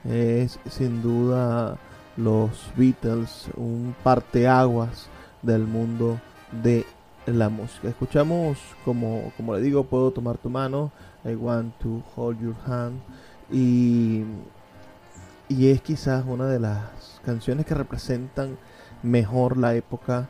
Es 0.05 0.59
sin 0.69 1.03
duda 1.03 1.79
los 2.17 2.73
Beatles 2.77 3.49
un 3.57 3.95
parteaguas 4.03 5.09
del 5.43 5.67
mundo 5.67 6.21
de 6.63 6.87
la 7.27 7.49
música. 7.49 7.89
Escuchamos, 7.89 8.59
como, 8.85 9.33
como 9.37 9.55
le 9.55 9.61
digo, 9.61 9.85
puedo 9.85 10.11
tomar 10.11 10.39
tu 10.39 10.51
mano, 10.51 10.91
I 11.25 11.35
want 11.35 11.75
to 11.79 12.03
hold 12.17 12.41
your 12.41 12.57
hand, 12.67 13.01
y, 13.51 14.25
y 15.49 15.69
es 15.69 15.83
quizás 15.83 16.25
una 16.27 16.47
de 16.47 16.61
las 16.61 17.21
canciones 17.25 17.67
que 17.67 17.75
representan 17.75 18.57
mejor 19.03 19.57
la 19.57 19.75
época 19.75 20.29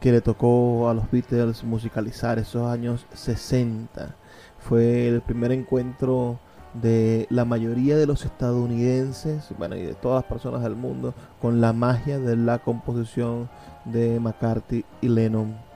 que 0.00 0.12
le 0.12 0.20
tocó 0.20 0.88
a 0.88 0.94
los 0.94 1.10
Beatles 1.10 1.64
musicalizar 1.64 2.38
esos 2.38 2.70
años 2.70 3.06
60. 3.14 4.14
Fue 4.58 5.08
el 5.08 5.20
primer 5.22 5.52
encuentro 5.52 6.38
de 6.74 7.26
la 7.30 7.44
mayoría 7.44 7.96
de 7.96 8.06
los 8.06 8.24
estadounidenses, 8.24 9.48
bueno, 9.58 9.76
y 9.76 9.82
de 9.82 9.94
todas 9.94 10.22
las 10.22 10.30
personas 10.30 10.62
del 10.62 10.76
mundo, 10.76 11.14
con 11.40 11.60
la 11.60 11.72
magia 11.72 12.18
de 12.18 12.36
la 12.36 12.58
composición 12.58 13.50
de 13.84 14.20
McCarthy 14.20 14.84
y 15.00 15.08
Lennon. 15.08 15.71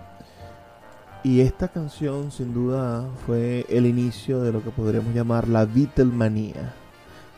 Y 1.27 1.41
esta 1.41 1.67
canción 1.67 2.31
sin 2.31 2.55
duda 2.55 3.05
fue 3.27 3.67
el 3.69 3.85
inicio 3.87 4.43
de 4.43 4.53
lo 4.53 4.63
que 4.63 4.71
podríamos 4.71 5.13
llamar 5.13 5.49
la 5.49 5.65
Beatlemanía. 5.65 6.73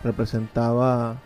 Representaba 0.04 1.16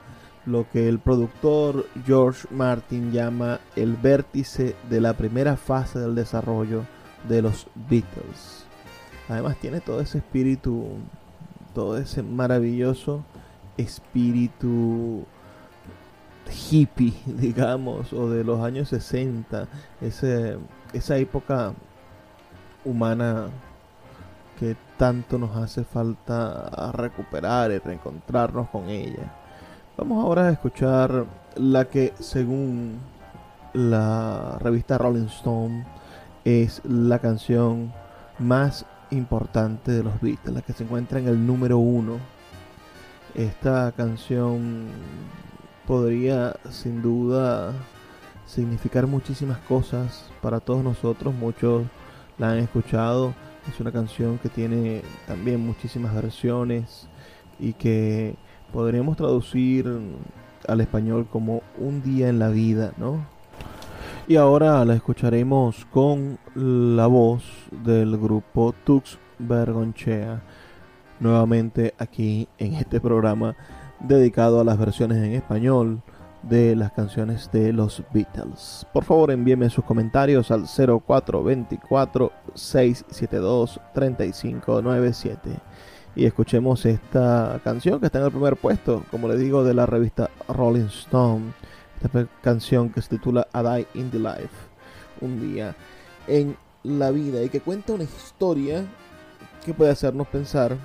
lo 0.46 0.70
que 0.70 0.88
el 0.88 1.00
productor 1.00 1.86
George 2.06 2.46
Martin 2.52 3.10
llama 3.10 3.58
el 3.74 3.96
vértice 3.96 4.76
de 4.88 5.00
la 5.00 5.14
primera 5.14 5.56
fase 5.56 5.98
del 5.98 6.14
desarrollo 6.14 6.84
de 7.28 7.42
los 7.42 7.66
Beatles. 7.90 8.64
Además 9.28 9.56
tiene 9.56 9.80
todo 9.80 10.00
ese 10.00 10.18
espíritu, 10.18 10.86
todo 11.74 11.98
ese 11.98 12.22
maravilloso 12.22 13.24
espíritu 13.76 15.24
hippie, 16.70 17.14
digamos, 17.26 18.12
o 18.12 18.30
de 18.30 18.44
los 18.44 18.60
años 18.60 18.88
60, 18.90 19.66
ese, 20.00 20.58
esa 20.92 21.16
época 21.16 21.74
humana 22.84 23.48
que 24.58 24.76
tanto 24.96 25.38
nos 25.38 25.56
hace 25.56 25.84
falta 25.84 26.92
recuperar 26.92 27.70
y 27.72 27.78
reencontrarnos 27.78 28.68
con 28.70 28.88
ella. 28.88 29.32
Vamos 29.96 30.24
ahora 30.24 30.48
a 30.48 30.50
escuchar 30.50 31.26
la 31.56 31.86
que 31.86 32.14
según 32.18 32.98
la 33.72 34.58
revista 34.60 34.98
Rolling 34.98 35.26
Stone 35.26 35.84
es 36.44 36.80
la 36.84 37.18
canción 37.18 37.92
más 38.38 38.86
importante 39.10 39.92
de 39.92 40.02
los 40.02 40.20
Beatles, 40.20 40.54
la 40.54 40.62
que 40.62 40.72
se 40.72 40.84
encuentra 40.84 41.18
en 41.18 41.28
el 41.28 41.46
número 41.46 41.78
uno. 41.78 42.18
Esta 43.34 43.92
canción 43.92 44.86
podría 45.86 46.54
sin 46.70 47.02
duda 47.02 47.72
significar 48.46 49.06
muchísimas 49.06 49.58
cosas 49.58 50.30
para 50.40 50.60
todos 50.60 50.84
nosotros, 50.84 51.34
muchos 51.34 51.84
la 52.38 52.52
han 52.52 52.58
escuchado, 52.58 53.34
es 53.68 53.78
una 53.80 53.92
canción 53.92 54.38
que 54.38 54.48
tiene 54.48 55.02
también 55.26 55.64
muchísimas 55.64 56.14
versiones 56.14 57.08
y 57.58 57.72
que 57.74 58.34
podríamos 58.72 59.16
traducir 59.16 59.86
al 60.66 60.80
español 60.80 61.26
como 61.30 61.62
un 61.78 62.02
día 62.02 62.28
en 62.28 62.38
la 62.38 62.48
vida, 62.48 62.92
¿no? 62.96 63.24
Y 64.28 64.36
ahora 64.36 64.84
la 64.84 64.94
escucharemos 64.94 65.84
con 65.86 66.38
la 66.54 67.06
voz 67.06 67.44
del 67.84 68.16
grupo 68.16 68.74
Tux 68.84 69.18
Bergonchea, 69.38 70.40
nuevamente 71.20 71.94
aquí 71.98 72.48
en 72.58 72.74
este 72.74 73.00
programa 73.00 73.56
dedicado 74.00 74.60
a 74.60 74.64
las 74.64 74.78
versiones 74.78 75.18
en 75.18 75.32
español 75.32 76.02
de 76.42 76.76
las 76.76 76.92
canciones 76.92 77.50
de 77.52 77.72
los 77.72 78.02
Beatles. 78.12 78.86
Por 78.92 79.04
favor, 79.04 79.30
envíenme 79.30 79.70
sus 79.70 79.84
comentarios 79.84 80.50
al 80.50 80.66
0424 80.66 82.32
672 82.54 83.80
3597 83.94 85.50
y 86.14 86.26
escuchemos 86.26 86.84
esta 86.84 87.60
canción 87.64 87.98
que 87.98 88.06
está 88.06 88.18
en 88.18 88.26
el 88.26 88.30
primer 88.30 88.56
puesto, 88.56 89.04
como 89.10 89.28
le 89.28 89.36
digo, 89.36 89.64
de 89.64 89.74
la 89.74 89.86
revista 89.86 90.30
Rolling 90.48 90.86
Stone. 90.86 91.52
Esta 92.02 92.26
canción 92.42 92.90
que 92.90 93.00
se 93.00 93.10
titula 93.10 93.46
A 93.52 93.62
Die 93.62 93.86
in 93.94 94.10
the 94.10 94.18
Life, 94.18 94.50
un 95.20 95.40
día 95.40 95.74
en 96.26 96.56
la 96.82 97.10
vida, 97.12 97.42
y 97.42 97.48
que 97.48 97.60
cuenta 97.60 97.92
una 97.92 98.04
historia 98.04 98.84
que 99.64 99.72
puede 99.72 99.92
hacernos 99.92 100.26
pensar 100.26 100.76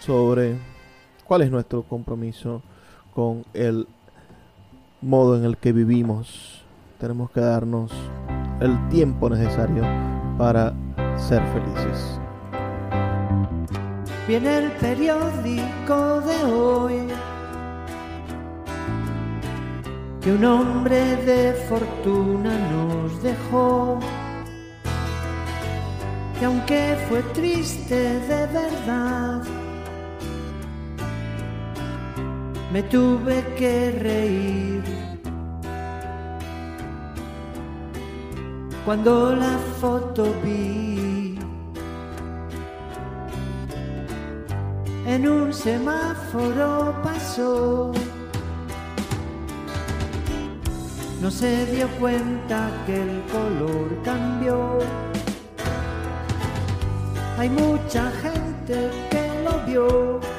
sobre 0.00 0.56
cuál 1.24 1.42
es 1.42 1.50
nuestro 1.50 1.82
compromiso 1.82 2.62
con 3.12 3.44
el 3.52 3.86
modo 5.02 5.36
en 5.36 5.44
el 5.44 5.56
que 5.56 5.72
vivimos. 5.72 6.62
Tenemos 6.98 7.30
que 7.32 7.40
darnos 7.40 7.90
el 8.60 8.88
tiempo 8.88 9.28
necesario 9.28 9.82
para 10.38 10.72
ser 11.16 11.42
felices. 11.48 12.18
Viene 14.28 14.58
el 14.58 14.70
periódico 14.72 16.20
de 16.20 16.44
hoy 16.44 17.08
que 20.20 20.30
un 20.30 20.44
hombre 20.44 21.16
de 21.16 21.52
fortuna 21.68 22.56
nos 22.70 23.22
dejó. 23.22 23.98
Que 26.38 26.44
aunque 26.44 26.96
fue 27.08 27.22
triste 27.34 28.20
de 28.20 28.46
verdad, 28.46 29.42
me 32.72 32.82
tuve 32.84 33.44
que 33.58 33.90
reír. 34.00 34.82
Cuando 38.84 39.36
la 39.36 39.58
foto 39.80 40.24
vi 40.42 41.38
en 45.06 45.28
un 45.28 45.52
semáforo 45.52 46.94
pasó. 47.02 47.92
No 51.20 51.30
se 51.30 51.66
dio 51.66 51.86
cuenta 52.00 52.70
que 52.86 53.02
el 53.02 53.22
color 53.30 54.02
cambió. 54.02 54.78
Hay 57.38 57.50
mucha 57.50 58.10
gente 58.22 58.90
que 59.10 59.42
lo 59.44 59.66
vio. 59.66 60.31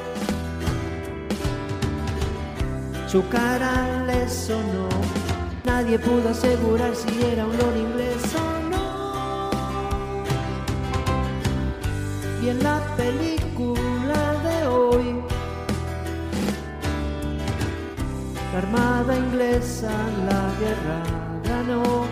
Su 3.14 3.22
cara 3.28 4.02
le 4.08 4.28
sonó. 4.28 4.88
Nadie 5.62 6.00
pudo 6.00 6.30
asegurar 6.30 6.96
si 6.96 7.22
era 7.22 7.46
un 7.46 7.56
lord 7.56 7.76
inglés 7.76 8.34
o 8.34 8.58
no. 8.72 9.50
Y 12.42 12.48
en 12.48 12.60
la 12.60 12.80
película 12.96 14.20
de 14.42 14.66
hoy, 14.66 15.22
la 18.52 18.58
armada 18.58 19.16
inglesa 19.16 19.92
la 20.26 20.42
guerra 20.58 21.00
ganó. 21.44 22.06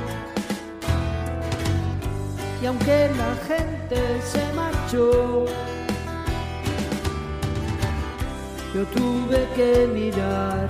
Y 2.62 2.66
aunque 2.66 3.10
la 3.16 3.34
gente 3.48 4.22
se 4.22 4.52
marchó, 4.54 5.46
yo 8.72 8.84
tuve 8.86 9.48
que 9.54 9.86
mirar, 9.92 10.68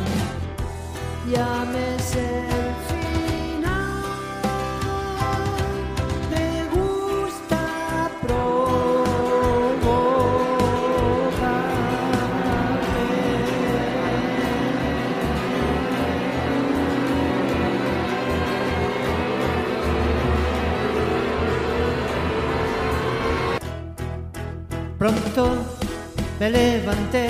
Pronto 25.03 25.51
me 26.39 26.49
levanté, 26.49 27.27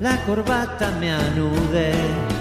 la 0.00 0.16
corbata 0.26 0.90
me 0.98 1.12
anudé. 1.12 2.33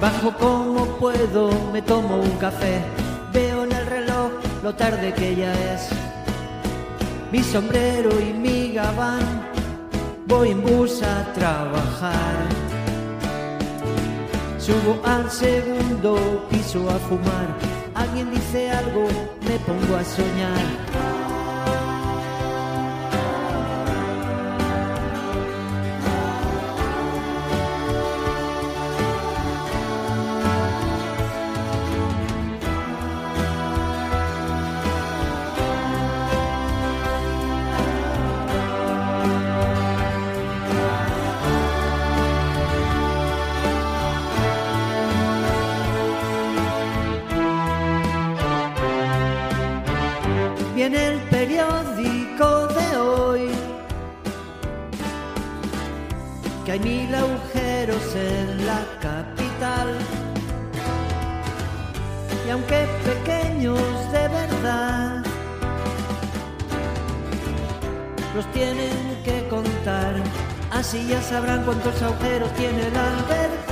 Bajo 0.00 0.30
como 0.32 0.84
puedo, 0.98 1.50
me 1.72 1.80
tomo 1.80 2.16
un 2.16 2.32
café, 2.32 2.82
veo 3.32 3.64
en 3.64 3.72
el 3.72 3.86
reloj 3.86 4.30
lo 4.62 4.74
tarde 4.74 5.14
que 5.14 5.34
ya 5.34 5.52
es. 5.72 5.88
Mi 7.32 7.42
sombrero 7.42 8.10
y 8.20 8.34
mi 8.34 8.72
gabán, 8.72 9.48
voy 10.26 10.50
en 10.50 10.62
bus 10.62 11.02
a 11.02 11.32
trabajar. 11.32 12.36
Subo 14.58 15.00
al 15.04 15.30
segundo 15.30 16.46
piso 16.50 16.90
a 16.90 16.98
fumar, 17.08 17.48
alguien 17.94 18.30
dice 18.30 18.70
algo, 18.70 19.08
me 19.48 19.58
pongo 19.60 19.96
a 19.96 20.04
soñar. 20.04 21.25
Periódico 51.46 52.66
de 52.68 52.96
hoy. 52.96 53.48
Que 56.64 56.72
hay 56.72 56.80
mil 56.80 57.14
agujeros 57.14 58.14
en 58.14 58.66
la 58.66 58.80
capital. 59.00 59.88
Y 62.46 62.50
aunque 62.50 62.86
pequeños 63.04 63.80
de 64.12 64.28
verdad, 64.28 65.24
los 68.34 68.46
tienen 68.52 68.96
que 69.24 69.46
contar. 69.48 70.14
Así 70.72 71.06
ya 71.08 71.22
sabrán 71.22 71.64
cuántos 71.64 72.02
agujeros 72.02 72.52
tiene 72.54 72.88
el 72.88 72.96
albercón. 72.96 73.65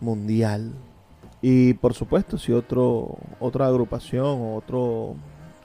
mundial. 0.00 0.74
Y 1.40 1.72
por 1.72 1.94
supuesto, 1.94 2.36
si 2.36 2.52
otro, 2.52 3.16
otra 3.38 3.68
agrupación 3.68 4.26
o 4.26 4.56
otro, 4.56 5.14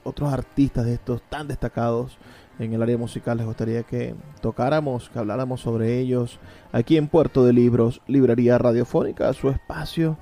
otros 0.05 0.31
artistas 0.31 0.85
de 0.85 0.93
estos 0.93 1.21
tan 1.23 1.49
destacados 1.49 2.17
en 2.59 2.73
el 2.73 2.81
área 2.81 2.97
musical 2.97 3.37
les 3.37 3.45
gustaría 3.45 3.83
que 3.83 4.15
tocáramos, 4.41 5.09
que 5.09 5.19
habláramos 5.19 5.61
sobre 5.61 5.99
ellos 5.99 6.39
aquí 6.71 6.97
en 6.97 7.07
Puerto 7.07 7.45
de 7.45 7.53
Libros, 7.53 8.01
Librería 8.07 8.57
Radiofónica, 8.57 9.33
su 9.33 9.49
espacio 9.49 10.17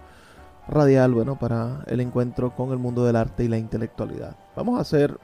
radial, 0.68 1.14
bueno, 1.14 1.38
para 1.38 1.84
el 1.88 2.00
encuentro 2.00 2.56
con 2.56 2.72
el 2.72 2.78
mundo 2.78 3.06
del 3.06 3.16
arte 3.16 3.44
y 3.44 3.48
la 3.48 3.58
intelectualidad. 3.58 4.36
Vamos 4.56 4.78
a 4.78 4.82
hacer 4.82 5.18